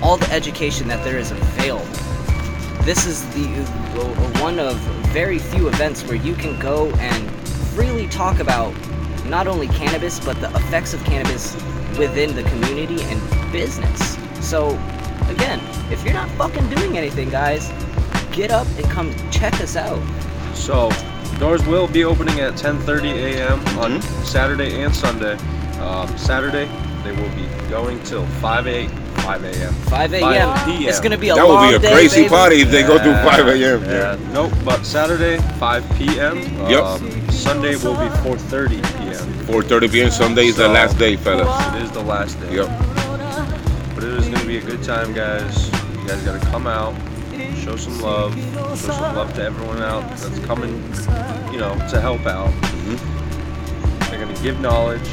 all 0.02 0.16
the 0.16 0.30
education 0.32 0.88
that 0.88 1.02
there 1.04 1.18
is 1.18 1.30
available? 1.30 1.84
This 2.84 3.06
is 3.06 3.26
the 3.34 3.46
uh, 4.00 4.40
one 4.40 4.58
of 4.58 4.76
very 5.12 5.38
few 5.38 5.68
events 5.68 6.04
where 6.04 6.16
you 6.16 6.34
can 6.34 6.58
go 6.60 6.88
and 6.92 7.30
freely 7.74 8.06
talk 8.08 8.40
about 8.40 8.72
not 9.26 9.46
only 9.46 9.66
cannabis 9.68 10.18
but 10.20 10.40
the 10.40 10.48
effects 10.56 10.94
of 10.94 11.04
cannabis 11.04 11.54
within 11.98 12.34
the 12.34 12.42
community 12.44 13.02
and 13.02 13.52
business. 13.52 14.16
So, 14.40 14.70
again, 15.28 15.60
if 15.90 16.04
you're 16.04 16.14
not 16.14 16.30
fucking 16.30 16.68
doing 16.70 16.96
anything, 16.96 17.28
guys, 17.30 17.70
get 18.32 18.50
up 18.50 18.66
and 18.76 18.84
come 18.86 19.14
check 19.30 19.60
us 19.60 19.76
out. 19.76 20.00
So 20.54 20.90
doors 21.38 21.64
will 21.66 21.88
be 21.88 22.04
opening 22.04 22.40
at 22.40 22.54
10:30 22.56 23.10
a.m. 23.10 23.58
on 23.78 24.00
Mhm. 24.00 24.24
Saturday 24.24 24.82
and 24.82 24.94
Sunday. 24.94 25.36
Um, 25.80 26.16
Saturday 26.16 26.68
they 27.04 27.12
will 27.12 27.30
be 27.30 27.46
going 27.70 28.02
till 28.02 28.26
5 28.40 28.66
a 28.66 28.88
5 29.28 29.44
a.m. 29.44 29.74
5 29.74 30.14
a.m. 30.14 30.82
It's 30.88 31.00
gonna 31.00 31.18
be 31.18 31.28
a 31.28 31.36
long 31.36 31.46
time. 31.46 31.60
That 31.60 31.72
would 31.72 31.80
be 31.82 31.86
a 31.86 31.90
day, 31.90 31.94
crazy 31.94 32.16
baby. 32.22 32.28
party 32.30 32.60
if 32.62 32.70
they 32.70 32.82
go 32.82 32.98
through 32.98 33.12
5 33.12 33.46
a.m. 33.48 33.84
Yeah. 33.84 34.32
Nope. 34.32 34.52
But 34.64 34.86
Saturday 34.86 35.36
5 35.58 35.96
p.m. 35.98 36.38
Yep. 36.70 36.82
Um, 36.82 37.30
Sunday 37.30 37.76
will 37.76 37.92
be 37.92 38.08
4:30 38.24 38.68
p.m. 38.70 39.44
4:30 39.44 39.92
p.m. 39.92 40.10
Sunday 40.10 40.46
is 40.46 40.56
the 40.56 40.66
last 40.66 40.96
day, 40.96 41.16
fellas. 41.16 41.76
It 41.76 41.82
is 41.82 41.92
the 41.92 42.02
last 42.02 42.40
day. 42.40 42.54
Yep. 42.56 42.68
But 43.94 44.04
it 44.04 44.14
is 44.14 44.28
going 44.28 44.38
to 44.40 44.46
be 44.46 44.56
a 44.56 44.62
good 44.62 44.82
time, 44.82 45.12
guys. 45.12 45.66
You 45.72 46.08
guys 46.08 46.22
got 46.22 46.40
to 46.40 46.46
come 46.46 46.66
out, 46.66 46.94
show 47.58 47.76
some 47.76 48.00
love, 48.00 48.34
show 48.54 48.74
some 48.76 49.14
love 49.14 49.34
to 49.34 49.42
everyone 49.42 49.82
out 49.82 50.08
that's 50.16 50.38
coming, 50.46 50.72
you 51.52 51.58
know, 51.58 51.74
to 51.90 52.00
help 52.00 52.24
out. 52.24 52.50
Mhm. 52.62 54.08
They're 54.08 54.24
going 54.24 54.34
to 54.34 54.42
give 54.42 54.58
knowledge. 54.60 55.06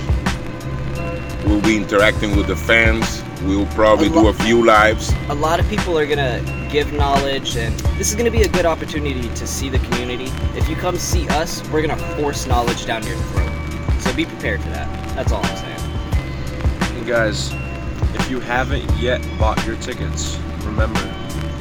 We'll 1.45 1.61
be 1.61 1.75
interacting 1.75 2.37
with 2.37 2.47
the 2.47 2.55
fans. 2.55 3.24
We'll 3.43 3.65
probably 3.67 4.07
A 4.07 4.09
do 4.09 4.15
lo- 4.21 4.27
a 4.29 4.33
few 4.33 4.65
lives. 4.65 5.13
a 5.29 5.35
lot 5.35 5.59
of 5.59 5.67
people 5.69 5.97
are 5.97 6.05
gonna 6.07 6.41
give 6.71 6.91
knowledge 6.93 7.55
and 7.57 7.77
this 7.97 8.09
is 8.09 8.15
gonna 8.15 8.31
be 8.31 8.43
a 8.43 8.47
good 8.47 8.65
opportunity 8.65 9.27
to 9.29 9.45
see 9.47 9.69
the 9.69 9.79
community 9.79 10.31
if 10.57 10.67
you 10.67 10.75
come 10.75 10.97
see 10.97 11.27
us 11.29 11.61
we're 11.69 11.81
gonna 11.85 12.15
force 12.17 12.47
knowledge 12.47 12.85
down 12.85 13.05
your 13.05 13.15
throat 13.17 13.51
so 14.01 14.13
be 14.15 14.25
prepared 14.25 14.61
for 14.61 14.69
that 14.69 14.87
that's 15.15 15.31
all 15.31 15.45
i'm 15.45 15.57
saying 15.57 16.97
And 16.97 17.05
guys, 17.05 17.51
if 18.15 18.29
you 18.31 18.39
haven't 18.39 18.89
yet 18.97 19.21
bought 19.37 19.63
your 19.65 19.75
tickets, 19.77 20.37
remember 20.63 20.99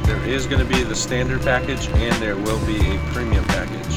there 0.05 0.23
is 0.25 0.47
going 0.47 0.59
to 0.65 0.65
be 0.73 0.81
the 0.83 0.95
standard 0.95 1.41
package 1.41 1.87
and 1.89 2.13
there 2.21 2.35
will 2.35 2.63
be 2.65 2.77
a 2.95 2.97
premium 3.11 3.43
package. 3.45 3.95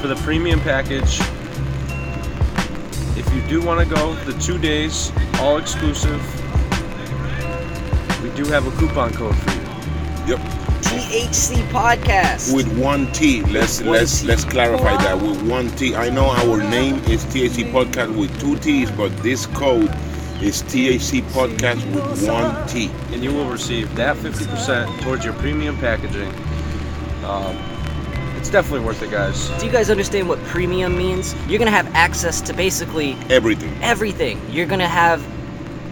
For 0.00 0.06
the 0.08 0.16
premium 0.16 0.60
package, 0.60 1.20
if 3.18 3.26
you 3.34 3.40
do 3.48 3.60
want 3.64 3.80
to 3.86 3.94
go 3.94 4.14
the 4.24 4.38
two 4.40 4.58
days, 4.58 5.10
all 5.40 5.56
exclusive, 5.58 6.20
we 8.22 8.30
do 8.30 8.44
have 8.46 8.66
a 8.66 8.70
coupon 8.78 9.12
code 9.12 9.34
for 9.36 9.50
you. 9.50 9.60
Yep. 10.36 10.38
thc 10.82 11.56
podcast 11.70 12.54
With 12.54 12.68
one 12.78 13.10
T. 13.12 13.42
Let's 13.44 13.80
one 13.80 13.92
let's 13.92 14.20
T. 14.20 14.26
let's 14.26 14.44
clarify 14.44 14.96
that. 14.96 15.20
With 15.20 15.40
one 15.48 15.70
T. 15.76 15.94
I 15.94 16.10
know 16.10 16.26
our 16.26 16.58
name 16.58 16.96
is 17.04 17.24
THC 17.26 17.70
Podcast 17.72 18.16
with 18.18 18.38
two 18.40 18.56
T's, 18.58 18.90
but 18.90 19.16
this 19.18 19.46
code 19.46 19.90
is 20.42 20.62
THC 20.64 21.22
Podcast 21.32 21.84
with 21.94 22.28
one 22.28 22.66
T. 22.68 22.90
And 23.12 23.22
you 23.24 23.32
will 23.32 23.48
receive 23.48 23.94
that 23.96 24.16
50% 24.16 25.00
towards 25.02 25.24
your 25.24 25.34
premium 25.34 25.76
packaging. 25.78 26.32
Um, 27.24 27.56
it's 28.36 28.50
definitely 28.50 28.84
worth 28.86 29.02
it, 29.02 29.10
guys. 29.10 29.48
do 29.60 29.66
you 29.66 29.72
guys 29.72 29.90
understand 29.90 30.28
what 30.28 30.38
premium 30.44 30.96
means 30.96 31.34
you're 31.46 31.58
gonna 31.58 31.70
have 31.70 31.86
access 31.94 32.40
to 32.40 32.54
basically 32.54 33.14
Everything. 33.28 33.70
everything 33.82 34.40
you're 34.50 34.66
gonna 34.66 34.88
have 34.88 35.22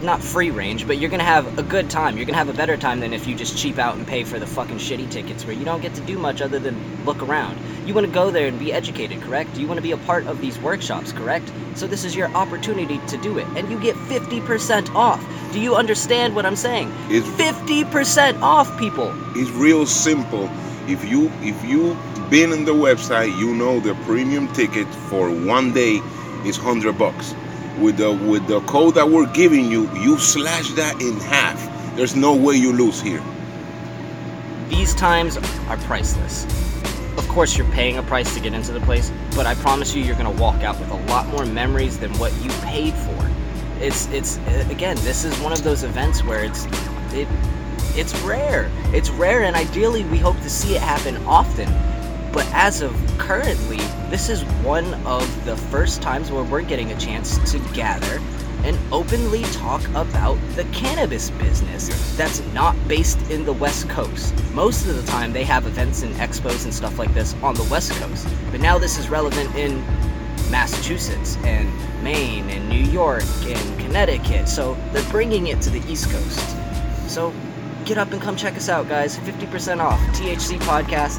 not 0.03 0.23
free 0.23 0.51
range 0.51 0.87
but 0.87 0.99
you're 0.99 1.11
gonna 1.11 1.25
have 1.25 1.59
a 1.59 1.63
good 1.63 1.91
time. 1.91 2.17
You're 2.17 2.27
gonna 2.27 2.39
have 2.39 2.49
a 2.49 2.55
better 2.55 2.77
time 2.77 3.01
than 3.01 3.13
if 3.13 3.27
you 3.27 3.35
just 3.35 3.57
cheap 3.59 3.79
out 3.79 3.97
and 3.97 4.07
pay 4.07 4.25
for 4.25 4.39
the 4.39 4.47
fucking 4.47 4.79
shitty 4.79 5.11
tickets 5.11 5.45
where 5.45 5.55
you 5.55 5.65
don't 5.65 5.81
get 5.81 5.95
to 5.95 6.01
do 6.03 6.19
much 6.19 6.41
other 6.41 6.59
than 6.59 7.05
look 7.05 7.23
around. 7.23 7.59
You 7.87 7.95
want 7.95 8.07
to 8.07 8.13
go 8.13 8.31
there 8.31 8.47
and 8.49 8.59
be 8.59 8.73
educated 8.73 9.21
correct? 9.23 9.57
You 9.57 9.67
want 9.67 9.79
to 9.79 9.83
be 9.83 9.93
a 9.93 9.97
part 9.97 10.27
of 10.27 10.41
these 10.41 10.59
workshops 10.59 11.13
correct? 11.13 11.51
So 11.75 11.87
this 11.87 12.05
is 12.05 12.15
your 12.15 12.29
opportunity 12.29 12.99
to 13.09 13.17
do 13.19 13.39
it 13.39 13.47
and 13.57 13.71
you 13.71 13.81
get 13.81 13.97
50% 13.97 14.95
off. 14.95 15.25
Do 15.53 15.61
you 15.61 15.75
understand 15.75 16.35
what 16.35 16.45
i'm 16.45 16.57
saying? 16.57 16.93
It's 17.09 17.27
50% 17.41 18.41
off 18.43 18.79
people. 18.79 19.13
It's 19.35 19.51
real 19.53 19.87
simple. 19.87 20.51
If 20.87 21.05
you 21.05 21.31
if 21.43 21.63
you 21.65 21.97
been 22.31 22.53
on 22.53 22.65
the 22.65 22.73
website, 22.73 23.37
you 23.39 23.55
know 23.55 23.81
the 23.81 23.95
premium 24.05 24.53
ticket 24.53 24.87
for 25.09 25.31
one 25.31 25.73
day 25.73 26.01
is 26.45 26.57
hundred 26.57 26.99
bucks. 26.99 27.35
With 27.81 27.97
the 27.99 28.13
with 28.13 28.47
the 28.49 28.61
code 28.63 28.95
that 28.95 29.09
we're 29.09 29.33
giving 29.33 29.71
you, 29.71 29.89
you 29.95 30.19
slash 30.19 30.73
that 30.73 31.01
in 31.01 31.17
half. 31.21 31.59
There's 31.97 32.17
no 32.17 32.35
way 32.35 32.57
you 32.57 32.73
lose 32.73 33.01
here. 33.01 33.23
These 34.69 34.95
times 34.95 35.37
are 35.37 35.77
priceless. 35.79 36.45
Of 37.17 37.29
course, 37.29 37.57
you're 37.57 37.71
paying 37.71 37.99
a 37.99 38.03
price 38.03 38.35
to 38.35 38.41
get 38.41 38.53
into 38.53 38.73
the 38.73 38.81
place, 38.81 39.13
but 39.35 39.47
I 39.47 39.55
promise 39.55 39.95
you, 39.95 40.03
you're 40.03 40.17
gonna 40.17 40.31
walk 40.31 40.63
out 40.63 40.79
with 40.79 40.91
a 40.91 40.97
lot 41.07 41.27
more 41.29 41.47
memories 41.47 41.99
than 41.99 42.13
what 42.19 42.33
you 42.43 42.51
paid 42.63 42.95
for. 42.95 43.31
It's 43.81 44.07
it's 44.09 44.39
again, 44.71 44.97
this 45.03 45.25
is 45.25 45.39
one 45.41 45.53
of 45.53 45.63
those 45.63 45.85
events 45.85 46.25
where 46.25 46.45
it's 46.45 46.67
it 47.13 47.29
it's 47.95 48.15
rare. 48.21 48.71
It's 48.93 49.11
rare, 49.11 49.43
and 49.43 49.57
ideally, 49.57 50.05
we 50.05 50.19
hope 50.19 50.37
to 50.43 50.51
see 50.51 50.75
it 50.75 50.83
happen 50.83 51.17
often. 51.27 51.69
But 52.33 52.47
as 52.53 52.83
of 52.83 52.95
currently, 53.19 53.79
this 54.11 54.29
is 54.29 54.43
one 54.63 54.95
of 55.07 55.45
the 55.45 55.57
first 55.57 56.03
times 56.03 56.31
where 56.31 56.45
we're 56.45 56.63
getting 56.63 56.93
a 56.93 56.99
chance 56.99 57.39
to 57.53 57.59
gather 57.73 58.21
and 58.65 58.77
openly 58.93 59.43
talk 59.45 59.87
about 59.89 60.37
the 60.55 60.65
cannabis 60.73 61.31
business 61.31 62.17
that's 62.17 62.41
not 62.53 62.77
based 62.89 63.19
in 63.31 63.45
the 63.45 63.53
West 63.53 63.89
Coast. 63.89 64.35
Most 64.53 64.87
of 64.87 64.97
the 64.97 65.11
time, 65.11 65.33
they 65.33 65.45
have 65.45 65.67
events 65.67 66.03
and 66.03 66.15
expos 66.17 66.65
and 66.65 66.75
stuff 66.75 66.99
like 66.99 67.13
this 67.15 67.35
on 67.43 67.55
the 67.55 67.67
West 67.71 67.93
Coast. 67.93 68.27
But 68.51 68.61
now 68.61 68.79
this 68.79 68.99
is 68.99 69.09
relevant 69.09 69.55
in 69.55 69.79
Massachusetts 70.51 71.37
and 71.45 71.71
Maine 72.03 72.49
and 72.51 72.69
New 72.69 72.83
York 72.91 73.25
and 73.45 73.79
Connecticut. 73.79 74.49
So 74.49 74.77
they're 74.93 75.09
bringing 75.11 75.49
it 75.49 75.61
to 75.63 75.71
the 75.71 75.83
East 75.91 76.11
Coast. 76.11 76.57
So 77.09 77.33
get 77.85 77.99
up 77.99 78.13
and 78.13 78.21
come 78.21 78.37
check 78.37 78.55
us 78.55 78.69
out, 78.69 78.89
guys. 78.89 79.19
50% 79.19 79.81
off. 79.81 80.01
THC 80.17 80.59
Podcast. 80.61 81.19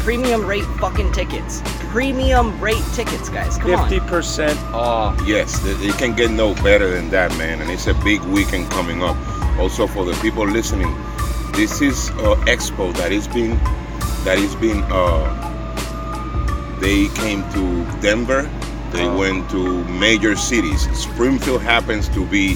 Premium 0.00 0.46
rate 0.46 0.64
fucking 0.78 1.12
tickets. 1.12 1.60
Premium 1.90 2.58
rate 2.60 2.82
tickets, 2.94 3.28
guys. 3.28 3.58
Come 3.58 3.74
on. 3.74 3.90
50% 3.90 4.56
off. 4.72 5.20
Yes, 5.26 5.62
th- 5.62 5.76
it 5.80 5.94
can 5.98 6.14
get 6.16 6.30
no 6.30 6.54
better 6.56 6.90
than 6.90 7.10
that, 7.10 7.30
man. 7.36 7.60
And 7.60 7.70
it's 7.70 7.86
a 7.86 7.94
big 7.94 8.22
weekend 8.22 8.70
coming 8.70 9.02
up. 9.02 9.16
Also 9.58 9.86
for 9.86 10.04
the 10.04 10.14
people 10.22 10.46
listening, 10.46 10.94
this 11.52 11.80
is 11.82 12.10
uh, 12.10 12.34
expo 12.46 12.94
that 12.96 13.12
is 13.12 13.28
being 13.28 13.58
that 14.24 14.38
is 14.38 14.54
being. 14.56 14.82
Uh, 14.90 15.46
they 16.80 17.08
came 17.08 17.42
to 17.52 17.84
Denver. 18.00 18.48
They 18.92 19.04
Oh. 19.06 19.18
went 19.18 19.50
to 19.50 19.84
major 19.84 20.34
cities. 20.34 20.88
Springfield 20.98 21.60
happens 21.62 22.08
to 22.10 22.24
be 22.26 22.54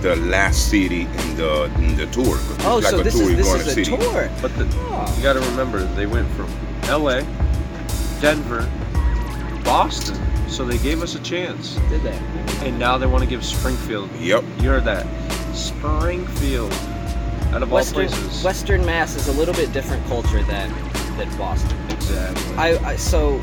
the 0.00 0.14
last 0.16 0.70
city 0.70 1.02
in 1.02 1.36
the 1.36 1.64
in 1.78 1.96
the 1.96 2.06
tour. 2.06 2.38
Oh, 2.64 2.76
like 2.82 2.90
so 2.92 3.00
a 3.00 3.02
this 3.02 3.14
tour, 3.14 3.24
is 3.24 3.30
you 3.30 3.36
this 3.36 3.46
go 3.48 3.54
in 3.54 3.60
is 3.60 3.66
a 3.66 3.70
a 3.70 3.74
city. 3.74 3.96
tour. 3.96 4.30
But 4.40 4.54
the, 4.56 4.64
Oh. 4.90 5.12
you 5.16 5.22
got 5.24 5.32
to 5.32 5.40
remember, 5.40 5.82
they 5.96 6.06
went 6.06 6.28
from 6.36 6.46
LA, 6.88 7.20
Denver, 8.20 8.68
Boston. 9.64 10.20
So 10.48 10.64
they 10.64 10.78
gave 10.78 11.02
us 11.02 11.14
a 11.14 11.22
chance. 11.22 11.74
Did 11.88 12.02
they? 12.02 12.16
And 12.66 12.78
now 12.78 12.98
they 12.98 13.06
want 13.06 13.24
to 13.24 13.28
give 13.28 13.44
Springfield. 13.44 14.10
Yep. 14.20 14.44
You 14.60 14.68
heard 14.70 14.84
that. 14.84 15.06
Springfield. 15.54 16.72
out 17.52 17.62
of 17.62 17.70
Western 17.70 18.04
all 18.04 18.08
places. 18.08 18.44
Western 18.44 18.84
Mass 18.84 19.16
is 19.16 19.28
a 19.28 19.32
little 19.32 19.54
bit 19.54 19.72
different 19.72 20.04
culture 20.06 20.42
than 20.44 20.70
than 21.16 21.34
Boston. 21.38 21.76
exactly. 21.90 22.56
I, 22.56 22.76
I 22.90 22.96
so 22.96 23.40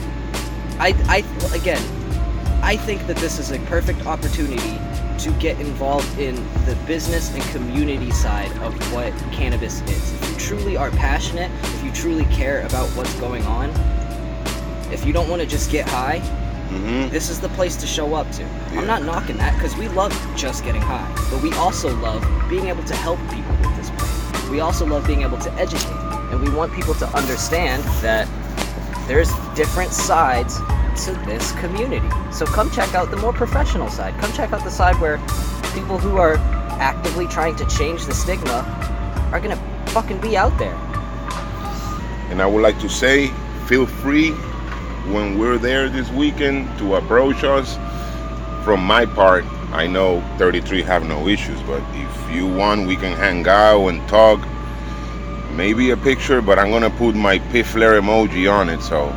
I 0.79 0.95
I 1.07 1.55
again 1.55 1.81
I 2.63 2.77
think 2.77 3.05
that 3.07 3.17
this 3.17 3.39
is 3.39 3.51
a 3.51 3.59
perfect 3.65 4.05
opportunity 4.05 4.77
to 5.21 5.31
get 5.33 5.59
involved 5.59 6.17
in 6.17 6.35
the 6.65 6.75
business 6.87 7.31
and 7.33 7.43
community 7.51 8.09
side 8.09 8.51
of 8.63 8.73
what 8.91 9.13
cannabis 9.31 9.81
is. 9.81 10.13
If 10.13 10.31
you 10.31 10.37
truly 10.37 10.77
are 10.77 10.89
passionate, 10.91 11.51
if 11.61 11.83
you 11.83 11.91
truly 11.91 12.25
care 12.25 12.65
about 12.65 12.89
what's 12.97 13.13
going 13.19 13.45
on, 13.45 13.69
if 14.91 15.05
you 15.05 15.13
don't 15.13 15.29
want 15.29 15.39
to 15.39 15.47
just 15.47 15.69
get 15.71 15.87
high, 15.87 16.19
hmm 16.69 17.09
this 17.09 17.29
is 17.29 17.39
the 17.39 17.49
place 17.49 17.75
to 17.75 17.85
show 17.85 18.15
up 18.15 18.31
to. 18.31 18.43
I'm 18.71 18.87
not 18.87 19.03
knocking 19.03 19.37
that 19.37 19.53
because 19.55 19.75
we 19.75 19.89
love 19.89 20.11
just 20.35 20.63
getting 20.63 20.81
high, 20.81 21.07
but 21.29 21.43
we 21.43 21.53
also 21.53 21.95
love 21.97 22.25
being 22.49 22.67
able 22.67 22.83
to 22.85 22.95
help 22.95 23.19
people 23.29 23.55
with 23.61 23.75
this 23.75 23.89
plan. 23.91 24.51
We 24.51 24.61
also 24.61 24.85
love 24.87 25.05
being 25.05 25.21
able 25.21 25.37
to 25.37 25.51
educate, 25.53 25.91
and 26.31 26.41
we 26.41 26.49
want 26.49 26.73
people 26.73 26.95
to 26.95 27.07
understand 27.09 27.83
that 28.01 28.27
there's 29.07 29.31
different 29.55 29.91
sides 29.91 30.59
to 31.05 31.13
this 31.25 31.51
community. 31.53 32.07
So 32.31 32.45
come 32.45 32.69
check 32.69 32.93
out 32.93 33.09
the 33.09 33.17
more 33.17 33.33
professional 33.33 33.89
side. 33.89 34.13
Come 34.19 34.31
check 34.33 34.53
out 34.53 34.63
the 34.63 34.69
side 34.69 34.99
where 35.01 35.17
people 35.73 35.97
who 35.97 36.17
are 36.17 36.35
actively 36.79 37.27
trying 37.27 37.55
to 37.55 37.65
change 37.65 38.05
the 38.05 38.13
stigma 38.13 38.63
are 39.31 39.39
gonna 39.39 39.61
fucking 39.87 40.19
be 40.21 40.37
out 40.37 40.55
there. 40.59 40.75
And 42.29 42.41
I 42.41 42.45
would 42.45 42.61
like 42.61 42.79
to 42.81 42.89
say, 42.89 43.27
feel 43.65 43.85
free 43.85 44.31
when 45.11 45.39
we're 45.39 45.57
there 45.57 45.89
this 45.89 46.09
weekend 46.11 46.77
to 46.77 46.95
approach 46.95 47.43
us. 47.43 47.77
From 48.63 48.83
my 48.83 49.05
part, 49.05 49.43
I 49.73 49.87
know 49.87 50.21
33 50.37 50.83
have 50.83 51.07
no 51.07 51.27
issues, 51.27 51.59
but 51.63 51.81
if 51.93 52.35
you 52.35 52.45
want, 52.45 52.87
we 52.87 52.95
can 52.95 53.17
hang 53.17 53.47
out 53.47 53.87
and 53.87 54.07
talk. 54.07 54.39
Maybe 55.55 55.89
a 55.89 55.97
picture, 55.97 56.41
but 56.41 56.59
I'm 56.59 56.69
gonna 56.69 56.91
put 56.91 57.15
my 57.15 57.39
Piffler 57.39 57.99
emoji 57.99 58.51
on 58.51 58.69
it, 58.69 58.81
so 58.81 59.09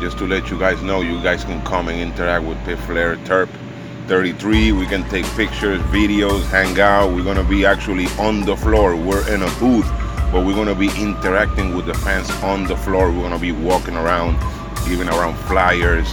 just 0.00 0.18
to 0.18 0.26
let 0.26 0.50
you 0.50 0.58
guys 0.58 0.82
know, 0.82 1.00
you 1.00 1.22
guys 1.22 1.44
can 1.44 1.64
come 1.64 1.88
and 1.88 2.00
interact 2.00 2.44
with 2.44 2.58
Piffler 2.58 3.16
Terp 3.24 3.48
33. 4.06 4.72
We 4.72 4.86
can 4.86 5.08
take 5.08 5.24
pictures, 5.34 5.80
videos, 5.90 6.42
hang 6.50 6.78
out. 6.78 7.12
We're 7.14 7.24
gonna 7.24 7.42
be 7.42 7.66
actually 7.66 8.06
on 8.18 8.42
the 8.42 8.56
floor. 8.56 8.94
We're 8.94 9.26
in 9.32 9.42
a 9.42 9.50
booth, 9.58 9.88
but 10.30 10.44
we're 10.44 10.54
gonna 10.54 10.74
be 10.74 10.88
interacting 11.00 11.74
with 11.74 11.86
the 11.86 11.94
fans 11.94 12.30
on 12.42 12.64
the 12.64 12.76
floor. 12.76 13.10
We're 13.10 13.22
gonna 13.22 13.38
be 13.38 13.52
walking 13.52 13.96
around, 13.96 14.38
giving 14.88 15.08
around 15.08 15.36
flyers, 15.48 16.08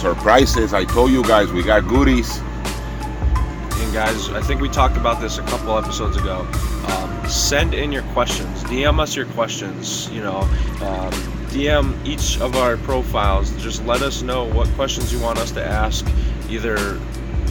surprises. 0.00 0.72
I 0.72 0.84
told 0.84 1.10
you 1.10 1.22
guys 1.24 1.52
we 1.52 1.62
got 1.62 1.86
goodies. 1.86 2.38
And 2.38 3.92
guys, 3.92 4.30
I 4.30 4.40
think 4.40 4.60
we 4.60 4.68
talked 4.68 4.96
about 4.96 5.20
this 5.20 5.38
a 5.38 5.42
couple 5.42 5.76
episodes 5.76 6.16
ago. 6.16 6.46
Um, 6.86 7.28
send 7.28 7.74
in 7.74 7.92
your 7.92 8.02
questions. 8.14 8.62
DM 8.64 8.98
us 8.98 9.14
your 9.14 9.26
questions. 9.26 10.08
You 10.10 10.22
know, 10.22 10.48
um, 10.80 11.35
DM 11.56 12.06
each 12.06 12.38
of 12.38 12.54
our 12.54 12.76
profiles. 12.76 13.50
Just 13.62 13.82
let 13.86 14.02
us 14.02 14.20
know 14.20 14.44
what 14.44 14.68
questions 14.70 15.10
you 15.10 15.18
want 15.18 15.38
us 15.38 15.50
to 15.52 15.64
ask, 15.64 16.06
either 16.50 16.76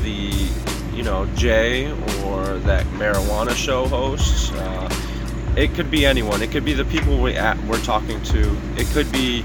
the, 0.03 0.47
you 0.93 1.01
know, 1.01 1.25
Jay 1.35 1.91
or 2.23 2.59
that 2.59 2.85
marijuana 2.97 3.55
show 3.55 3.87
host. 3.87 4.53
Uh, 4.53 4.87
it 5.57 5.73
could 5.73 5.89
be 5.89 6.05
anyone. 6.05 6.43
It 6.43 6.51
could 6.51 6.63
be 6.63 6.73
the 6.73 6.85
people 6.85 7.19
we 7.19 7.35
at, 7.35 7.57
we're 7.63 7.81
talking 7.81 8.21
to. 8.25 8.55
It 8.77 8.85
could 8.93 9.11
be 9.11 9.43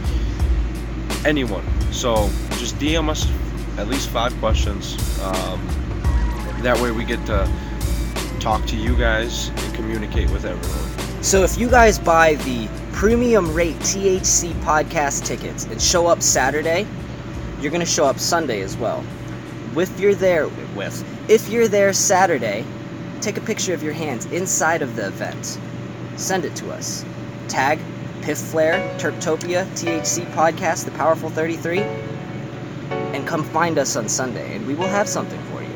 anyone. 1.24 1.64
So 1.90 2.28
just 2.58 2.76
DM 2.76 3.08
us 3.08 3.26
at 3.78 3.88
least 3.88 4.10
five 4.10 4.34
questions. 4.40 4.94
Um, 5.22 5.66
that 6.60 6.78
way 6.82 6.90
we 6.90 7.06
get 7.06 7.24
to 7.26 7.50
talk 8.40 8.66
to 8.66 8.76
you 8.76 8.94
guys 8.94 9.48
and 9.48 9.74
communicate 9.74 10.28
with 10.28 10.44
everyone. 10.44 11.22
So 11.22 11.44
if 11.44 11.56
you 11.56 11.70
guys 11.70 11.98
buy 11.98 12.34
the 12.34 12.68
premium 12.92 13.54
rate 13.54 13.76
THC 13.76 14.52
podcast 14.62 15.24
tickets 15.24 15.64
and 15.64 15.80
show 15.80 16.06
up 16.06 16.22
Saturday, 16.22 16.86
you're 17.60 17.72
gonna 17.72 17.86
show 17.86 18.04
up 18.04 18.18
Sunday 18.18 18.60
as 18.62 18.76
well. 18.76 19.04
If 19.76 19.98
you're 20.00 20.14
there 20.14 20.48
with, 20.74 21.04
if 21.30 21.48
you're 21.48 21.68
there 21.68 21.92
Saturday, 21.92 22.64
take 23.20 23.36
a 23.36 23.40
picture 23.40 23.74
of 23.74 23.82
your 23.82 23.92
hands 23.92 24.26
inside 24.26 24.82
of 24.82 24.96
the 24.96 25.06
event. 25.06 25.58
Send 26.16 26.44
it 26.44 26.54
to 26.56 26.70
us. 26.70 27.04
Tag 27.48 27.78
Piff 28.22 28.38
Flare, 28.38 28.78
Turptopia, 28.98 29.64
THC 29.74 30.26
Podcast, 30.32 30.84
The 30.84 30.90
Powerful 30.92 31.30
33, 31.30 31.80
and 32.90 33.26
come 33.26 33.44
find 33.44 33.78
us 33.78 33.96
on 33.96 34.08
Sunday, 34.08 34.56
and 34.56 34.66
we 34.66 34.74
will 34.74 34.88
have 34.88 35.08
something 35.08 35.40
for 35.44 35.62
you. 35.62 35.68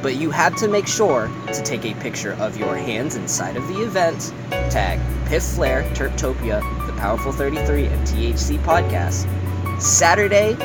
But 0.00 0.16
you 0.16 0.30
have 0.30 0.54
to 0.56 0.68
make 0.68 0.86
sure 0.86 1.30
to 1.52 1.62
take 1.62 1.84
a 1.84 1.94
picture 1.94 2.34
of 2.34 2.56
your 2.56 2.76
hands 2.76 3.16
inside 3.16 3.56
of 3.56 3.66
the 3.68 3.82
event. 3.82 4.32
Tag 4.72 4.98
Piff 5.26 5.42
Flare, 5.42 5.82
Turptopia, 5.92 6.62
The 6.86 6.94
Powerful 6.94 7.30
33, 7.30 7.88
and 7.88 8.06
THC 8.06 8.58
Podcast 8.60 9.28
Saturday, 9.78 10.56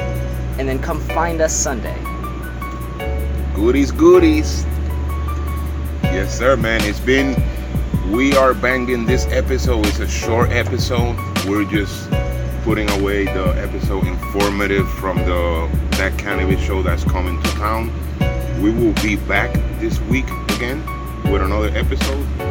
and 0.58 0.70
then 0.70 0.80
come 0.80 1.02
find 1.02 1.42
us 1.42 1.54
Sunday. 1.54 1.98
Goodies, 3.54 3.92
goodies. 3.92 4.64
Yes, 6.04 6.38
sir, 6.38 6.56
man. 6.56 6.80
It's 6.86 7.02
been. 7.02 7.36
We 8.10 8.34
are 8.38 8.54
banging 8.54 9.06
this 9.06 9.26
episode. 9.26 9.86
It's 9.88 10.00
a 10.00 10.08
short 10.08 10.52
episode. 10.52 11.18
We're 11.46 11.66
just 11.66 12.10
putting 12.64 12.90
away 12.92 13.26
the 13.26 13.56
episode 13.58 14.08
informative 14.08 14.90
from 14.90 15.18
the 15.18 15.70
that 15.98 16.18
cannabis 16.18 16.62
show 16.62 16.82
that's 16.82 17.04
coming 17.04 17.44
to 17.44 17.50
town. 17.50 17.92
We 18.62 18.72
will 18.72 18.94
be 19.04 19.18
back 19.18 19.54
this 19.82 20.00
week 20.04 20.30
again 20.56 20.80
with 21.30 21.42
another 21.42 21.76
episode. 21.76 22.47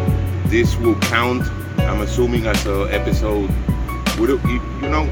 This 0.46 0.76
will 0.76 0.94
count. 1.00 1.42
I'm 1.78 2.00
assuming 2.02 2.46
as 2.46 2.64
a 2.66 2.88
episode. 2.92 3.50
With 4.18 4.30
a, 4.30 4.40
you, 4.48 4.88
know, 4.88 5.10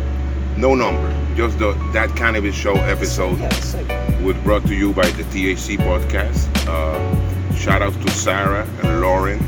no 0.56 0.74
number. 0.74 1.10
Just 1.34 1.58
the 1.58 1.72
that 1.92 2.14
cannabis 2.16 2.54
show 2.54 2.74
episode 2.74 3.36
sick. 3.54 3.88
was 4.22 4.36
brought 4.44 4.64
to 4.66 4.74
you 4.74 4.92
by 4.92 5.10
the 5.10 5.24
THC 5.24 5.76
podcast. 5.76 6.48
Uh, 6.68 7.54
shout 7.56 7.82
outs 7.82 7.96
to 7.96 8.10
Sarah 8.12 8.64
and 8.82 9.00
Lauren. 9.00 9.40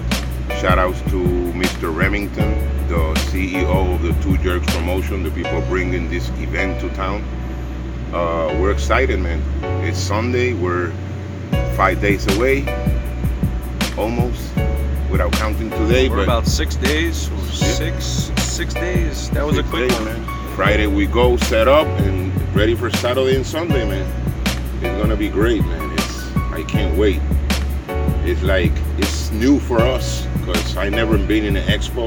Shout 0.61 0.79
outs 0.79 1.01
to 1.03 1.23
Mr. 1.55 1.95
Remington, 1.95 2.59
the 2.89 3.15
CEO 3.31 3.95
of 3.95 4.03
the 4.03 4.13
Two 4.23 4.37
Jerks 4.39 4.67
promotion, 4.75 5.23
the 5.23 5.31
people 5.31 5.61
bringing 5.63 6.11
this 6.11 6.29
event 6.41 6.81
to 6.81 6.89
town. 6.97 7.23
Uh, 8.13 8.57
we're 8.61 8.73
excited, 8.73 9.21
man. 9.21 9.41
It's 9.85 9.99
Sunday. 9.99 10.53
We're 10.53 10.91
five 11.77 12.01
days 12.01 12.27
away, 12.37 12.63
almost, 13.99 14.46
without 15.17 15.33
counting 15.33 15.71
today. 15.71 16.11
We're 16.11 16.17
but 16.17 16.23
about 16.25 16.47
six 16.47 16.77
days, 16.77 17.31
six 17.51 18.31
six 18.43 18.75
days. 18.75 19.31
That 19.31 19.47
was 19.47 19.57
a 19.57 19.61
Six 19.61 19.71
quick 19.71 19.89
days, 19.89 19.99
one. 19.99 20.05
man. 20.05 20.55
Friday 20.55 20.87
we 20.87 21.07
go 21.07 21.39
set 21.39 21.69
up 21.69 21.87
and 22.01 22.31
ready 22.55 22.75
for 22.75 22.91
Saturday 22.91 23.35
and 23.37 23.47
Sunday, 23.47 23.89
man. 23.89 24.07
It's 24.83 25.03
gonna 25.03 25.17
be 25.17 25.31
great, 25.31 25.63
man. 25.65 25.91
It's 25.93 26.37
I 26.53 26.63
can't 26.65 26.99
wait. 26.99 27.21
It's 28.29 28.43
like 28.43 28.73
it's 28.99 29.31
new 29.33 29.59
for 29.59 29.81
us 29.81 30.27
because 30.41 30.77
I 30.77 30.91
never 30.91 31.17
been 31.17 31.47
in 31.47 31.57
an 31.57 31.67
expo. 31.67 32.05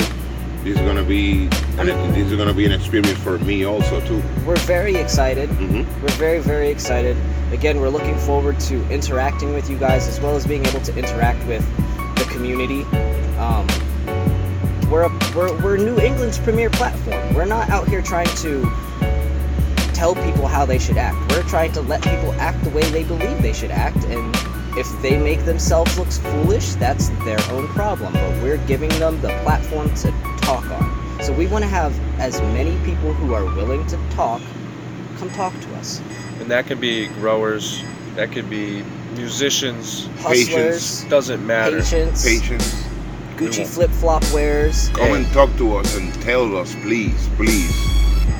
This 0.64 0.76
is 0.78 0.82
gonna 0.82 1.04
be 1.04 1.50
and 1.80 1.90
this 2.14 2.32
is 2.32 2.38
gonna 2.38 2.54
be 2.54 2.66
an 2.66 2.74
experience 2.74 3.18
for 3.20 3.40
me 3.40 3.64
also 3.66 4.02
too. 4.02 4.22
We're 4.46 4.56
very 4.58 4.96
excited. 4.96 5.50
hmm 5.50 5.78
We're 6.04 6.18
very, 6.20 6.40
very 6.42 6.70
excited. 6.70 7.18
Again, 7.52 7.80
we're 7.80 7.90
looking 7.90 8.18
forward 8.20 8.60
to 8.70 8.76
interacting 8.92 9.54
with 9.56 9.68
you 9.68 9.78
guys 9.80 10.08
as 10.08 10.20
well 10.22 10.36
as 10.36 10.46
being 10.46 10.64
able 10.68 10.82
to 10.82 10.96
interact 10.96 11.44
with 11.48 11.66
the 11.76 11.89
community. 12.40 12.84
Um, 13.38 13.68
we're, 14.90 15.04
a, 15.04 15.36
we're, 15.36 15.62
we're 15.62 15.76
New 15.76 16.00
England's 16.00 16.40
premier 16.40 16.70
platform. 16.70 17.34
We're 17.34 17.44
not 17.44 17.70
out 17.70 17.90
here 17.90 18.02
trying 18.02 18.34
to 18.38 18.62
tell 19.94 20.16
people 20.16 20.48
how 20.48 20.66
they 20.66 20.80
should 20.80 20.96
act. 20.96 21.34
We're 21.34 21.44
trying 21.44 21.74
to 21.74 21.82
let 21.82 22.02
people 22.02 22.32
act 22.36 22.64
the 22.64 22.70
way 22.70 22.90
they 22.92 23.04
believe 23.04 23.42
they 23.42 23.52
should 23.52 23.72
act. 23.72 24.06
And 24.06 24.34
if 24.78 24.88
they 25.02 25.20
make 25.20 25.44
themselves 25.44 26.00
look 26.00 26.08
foolish, 26.08 26.76
that's 26.76 27.10
their 27.26 27.40
own 27.52 27.68
problem. 27.68 28.14
But 28.14 28.42
we're 28.42 28.66
giving 28.68 28.90
them 29.00 29.20
the 29.20 29.38
platform 29.44 29.94
to 29.96 30.12
talk 30.38 30.64
on. 30.72 31.22
So 31.22 31.34
we 31.34 31.46
want 31.48 31.66
to 31.66 31.70
have 31.70 31.94
as 32.22 32.40
many 32.40 32.78
people 32.86 33.12
who 33.12 33.34
are 33.34 33.44
willing 33.54 33.86
to 33.88 33.98
talk 34.12 34.42
come 35.18 35.30
talk 35.32 35.52
to 35.60 35.76
us. 35.76 36.02
And 36.40 36.50
that 36.50 36.68
could 36.68 36.80
be 36.80 37.08
growers, 37.08 37.84
that 38.16 38.32
could 38.32 38.50
be 38.50 38.86
musicians. 39.16 40.08
Hustlers, 40.20 41.04
Doesn't 41.06 41.46
matter. 41.46 41.78
patients, 41.82 42.24
Patience. 42.24 42.84
Gucci 43.38 43.66
flip 43.66 43.90
flop 43.92 44.24
wearers. 44.34 44.90
Come 44.90 45.14
and 45.14 45.26
talk 45.28 45.50
to 45.58 45.78
us 45.78 45.96
and 45.96 46.14
tell 46.22 46.58
us, 46.58 46.76
please, 46.76 47.28
please. 47.36 47.74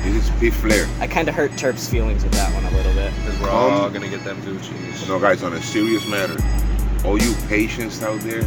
This 0.02 0.24
is 0.24 0.30
P 0.40 0.50
Flair. 0.50 0.86
I 1.00 1.06
kind 1.06 1.28
of 1.28 1.34
hurt 1.34 1.56
Terp's 1.58 1.88
feelings 1.88 2.22
with 2.22 2.32
that 2.32 2.52
one 2.54 2.64
a 2.64 2.70
little 2.76 2.92
bit. 2.94 3.12
Because 3.16 3.38
we're 3.40 3.48
Come. 3.48 3.72
all 3.72 3.90
gonna 3.90 4.08
get 4.08 4.24
them 4.24 4.40
Gucci's. 4.42 5.08
No, 5.08 5.18
guys, 5.18 5.42
on 5.42 5.52
a 5.52 5.62
serious 5.62 6.06
matter, 6.06 6.36
all 7.04 7.20
you 7.20 7.34
patients 7.48 8.02
out 8.02 8.20
there, 8.20 8.42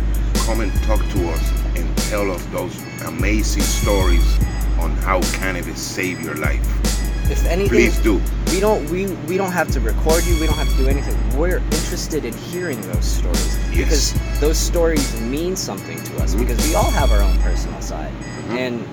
come 0.46 0.62
and 0.62 0.72
talk 0.84 1.00
to 1.00 1.30
us 1.30 1.52
and 1.76 1.98
tell 2.10 2.30
us 2.32 2.44
those 2.46 2.76
amazing 3.06 3.62
stories 3.64 4.38
on 4.80 4.92
how 4.98 5.22
cannabis 5.38 5.80
saved 5.82 6.24
your 6.24 6.36
life. 6.36 6.68
If 7.32 7.46
anything, 7.46 7.70
Please 7.70 8.00
do. 8.00 8.22
we 8.52 8.60
don't 8.60 8.90
we 8.90 9.08
we 9.28 9.38
don't 9.38 9.52
have 9.52 9.70
to 9.72 9.80
record 9.80 10.24
you. 10.26 10.40
We 10.40 10.46
don't 10.48 10.58
have 10.58 10.70
to 10.70 10.78
do 10.78 10.88
anything. 10.88 11.16
We're 11.38 11.58
interested 11.58 12.26
in 12.26 12.34
hearing 12.34 12.80
those 12.82 13.06
stories 13.06 13.58
Yes. 13.72 13.78
because 13.78 14.14
those 14.40 14.58
stories 14.58 15.20
mean 15.22 15.56
something 15.56 16.02
to 16.04 16.18
us 16.24 16.34
Mhm. 16.36 16.40
because 16.40 16.68
we 16.68 16.76
all 16.76 16.92
have 16.92 17.12
our 17.12 17.22
own 17.22 17.38
personal 17.40 17.82
side, 17.82 18.12
Mhm. 18.50 18.58
and 18.58 18.86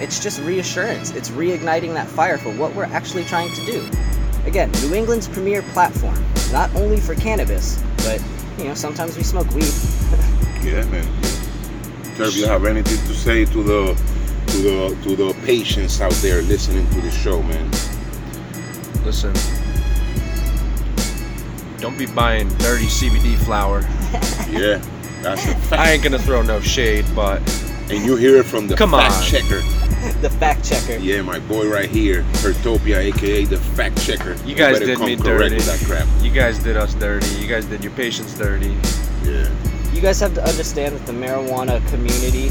it's 0.00 0.18
just 0.20 0.40
reassurance. 0.42 1.10
It's 1.12 1.30
reigniting 1.30 1.94
that 1.94 2.08
fire 2.08 2.38
for 2.38 2.50
what 2.50 2.74
we're 2.74 2.84
actually 2.92 3.24
trying 3.24 3.52
to 3.54 3.64
do. 3.66 3.82
Again, 4.46 4.70
New 4.82 4.94
England's 4.94 5.26
premier 5.26 5.62
platform, 5.72 6.14
not 6.52 6.70
only 6.76 7.00
for 7.00 7.14
cannabis, 7.14 7.78
but 8.04 8.20
you 8.58 8.64
know 8.64 8.74
sometimes 8.74 9.16
we 9.16 9.22
smoke 9.22 9.50
weed. 9.54 9.72
Yeah, 10.64 10.82
man. 10.86 11.06
Turb, 12.16 12.32
you 12.34 12.46
have 12.46 12.64
anything 12.64 12.98
to 13.06 13.14
say 13.14 13.44
to 13.44 13.62
the 13.62 13.96
to 14.48 14.58
the 14.58 14.98
to 15.04 15.16
the 15.16 15.34
patients 15.44 16.00
out 16.00 16.12
there 16.22 16.42
listening 16.42 16.88
to 16.90 17.00
the 17.00 17.10
show, 17.10 17.42
man? 17.42 17.70
Listen, 19.04 19.32
don't 21.80 21.96
be 21.98 22.06
buying 22.06 22.48
dirty 22.58 22.86
CBD 22.86 23.36
flower. 23.44 23.82
Yeah, 24.48 24.80
that's 25.22 25.44
a 25.44 25.54
fact. 25.56 25.72
I 25.82 25.90
ain't 25.92 26.02
gonna 26.04 26.18
throw 26.20 26.40
no 26.40 26.60
shade, 26.60 27.04
but 27.14 27.40
and 27.90 28.04
you 28.06 28.14
hear 28.16 28.36
it 28.36 28.44
from 28.46 28.68
the 28.68 28.76
Come 28.76 28.92
fact 28.92 29.14
on. 29.16 29.22
checker. 29.24 29.60
the 30.22 30.30
fact 30.30 30.64
checker. 30.64 30.96
Yeah, 30.98 31.20
my 31.22 31.40
boy 31.40 31.68
right 31.68 31.90
here, 31.90 32.22
Turptopia, 32.34 32.98
aka 33.12 33.44
the 33.44 33.58
fact 33.58 34.00
checker. 34.00 34.34
you 34.46 34.54
guys 34.54 34.78
did 34.78 34.96
come 34.98 35.06
me 35.06 35.16
correct 35.16 35.50
dirty. 35.50 35.56
with 35.56 35.66
that 35.66 35.84
crap. 35.86 36.06
You 36.22 36.30
guys 36.30 36.58
did 36.60 36.76
us 36.76 36.94
dirty. 36.94 37.26
You 37.34 37.48
guys 37.48 37.64
did 37.66 37.82
your 37.82 37.92
patients 37.94 38.38
dirty. 38.38 38.74
Yeah. 39.24 39.50
you 39.92 40.00
guys 40.00 40.20
have 40.20 40.32
to 40.34 40.44
understand 40.46 40.94
that 40.96 41.04
the 41.06 41.12
marijuana 41.12 41.86
community 41.88 42.50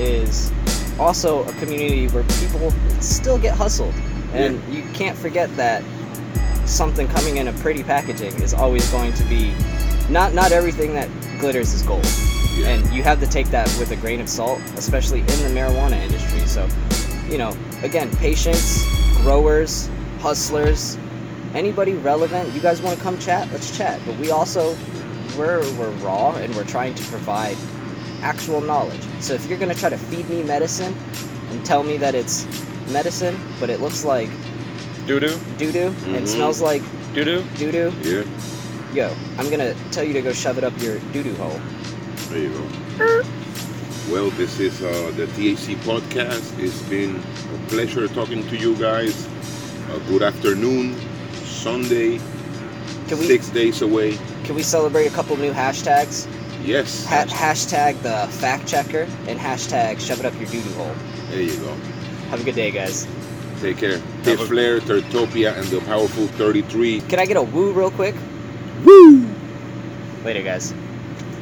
is 0.00 0.50
also 0.98 1.44
a 1.44 1.52
community 1.54 2.08
where 2.08 2.24
people 2.40 2.70
still 3.00 3.38
get 3.38 3.54
hustled. 3.54 3.94
And 4.32 4.62
you 4.72 4.82
can't 4.94 5.16
forget 5.16 5.54
that 5.56 5.84
something 6.66 7.08
coming 7.08 7.36
in 7.36 7.48
a 7.48 7.52
pretty 7.54 7.82
packaging 7.82 8.40
is 8.42 8.54
always 8.54 8.88
going 8.90 9.12
to 9.14 9.24
be 9.24 9.52
not 10.08 10.32
not 10.32 10.52
everything 10.52 10.94
that 10.94 11.08
glitters 11.38 11.72
is 11.72 11.82
gold. 11.82 12.06
Yeah. 12.54 12.68
and 12.68 12.94
you 12.94 13.02
have 13.02 13.18
to 13.20 13.26
take 13.26 13.46
that 13.48 13.66
with 13.78 13.92
a 13.92 13.96
grain 13.96 14.20
of 14.20 14.28
salt 14.28 14.60
especially 14.76 15.20
in 15.20 15.26
the 15.26 15.48
marijuana 15.48 15.96
industry. 16.02 16.40
So 16.40 16.68
you 17.28 17.38
know 17.38 17.56
again 17.82 18.14
patients 18.16 18.84
growers 19.22 19.88
hustlers 20.20 20.98
anybody 21.54 21.94
relevant 21.94 22.52
you 22.52 22.60
guys 22.60 22.80
want 22.82 22.96
to 22.96 23.02
come 23.02 23.18
chat? 23.18 23.50
Let's 23.52 23.76
chat. 23.76 24.00
But 24.06 24.16
we 24.18 24.30
also 24.30 24.76
we're 25.36 25.60
we're 25.78 25.90
raw 26.02 26.34
and 26.36 26.54
we're 26.54 26.64
trying 26.64 26.94
to 26.94 27.02
provide 27.04 27.56
actual 28.22 28.60
knowledge 28.60 29.02
so 29.20 29.34
if 29.34 29.46
you're 29.48 29.58
going 29.58 29.72
to 29.72 29.78
try 29.78 29.88
to 29.90 29.98
feed 29.98 30.28
me 30.28 30.42
medicine 30.42 30.94
and 31.50 31.64
tell 31.66 31.82
me 31.82 31.96
that 31.96 32.14
it's 32.14 32.46
medicine 32.92 33.36
but 33.60 33.68
it 33.70 33.80
looks 33.80 34.04
like 34.04 34.28
Doo 35.06 35.18
doo, 35.18 35.36
doo-doo 35.58 35.90
Mhm. 35.90 36.16
and 36.16 36.28
smells 36.28 36.60
like 36.60 36.82
doo 37.14 37.24
doo. 37.24 37.44
doo-doo 37.56 37.92
yeah. 38.02 38.24
yo 38.94 39.14
i'm 39.38 39.46
going 39.50 39.58
to 39.58 39.74
tell 39.90 40.04
you 40.04 40.12
to 40.12 40.22
go 40.22 40.32
shove 40.32 40.58
it 40.58 40.64
up 40.64 40.72
your 40.80 40.98
doo-doo 41.12 41.34
hole 41.36 41.60
There 42.30 42.38
you 42.38 42.48
go. 42.98 43.22
Well, 44.10 44.30
this 44.30 44.58
is 44.58 44.80
uh, 44.82 45.12
the 45.16 45.26
THC 45.36 45.76
podcast. 45.84 46.58
It's 46.58 46.80
been 46.88 47.16
a 47.54 47.58
pleasure 47.68 48.08
talking 48.08 48.46
to 48.48 48.56
you 48.56 48.74
guys. 48.76 49.28
Uh, 49.90 49.98
good 50.08 50.22
afternoon. 50.22 50.96
Sunday, 51.44 52.18
can 53.08 53.18
we 53.18 53.26
six 53.26 53.48
days 53.50 53.82
away. 53.82 54.16
can 54.44 54.54
we 54.54 54.62
celebrate 54.62 55.06
a 55.06 55.10
couple 55.10 55.36
new 55.36 55.52
hashtags 55.52 56.26
Yes. 56.64 57.04
Ha- 57.06 57.24
hashtag 57.26 58.00
the 58.02 58.28
fact 58.38 58.66
checker 58.68 59.06
and 59.26 59.38
hashtag 59.38 59.98
shove 60.00 60.20
it 60.20 60.26
up 60.26 60.34
your 60.40 60.48
doo-doo 60.48 60.70
hole 60.74 60.94
there 61.30 61.42
you 61.42 61.56
go. 61.56 61.74
have 62.30 62.40
a 62.40 62.44
good 62.44 62.54
day 62.54 62.70
guys 62.70 63.06
Take 63.60 63.76
care. 63.78 63.98
Hit 64.24 64.40
a- 64.40 64.44
Flair, 64.46 64.80
Turptopia, 64.80 65.56
and 65.56 65.64
the 65.68 65.80
Powerful 65.82 66.26
33. 66.26 67.00
can 67.02 67.18
i 67.20 67.26
get 67.26 67.36
a 67.36 67.42
woo 67.42 67.72
real 67.72 67.90
quick 67.90 68.14
Woo! 68.84 69.26
later 70.24 70.42
guys 70.42 70.72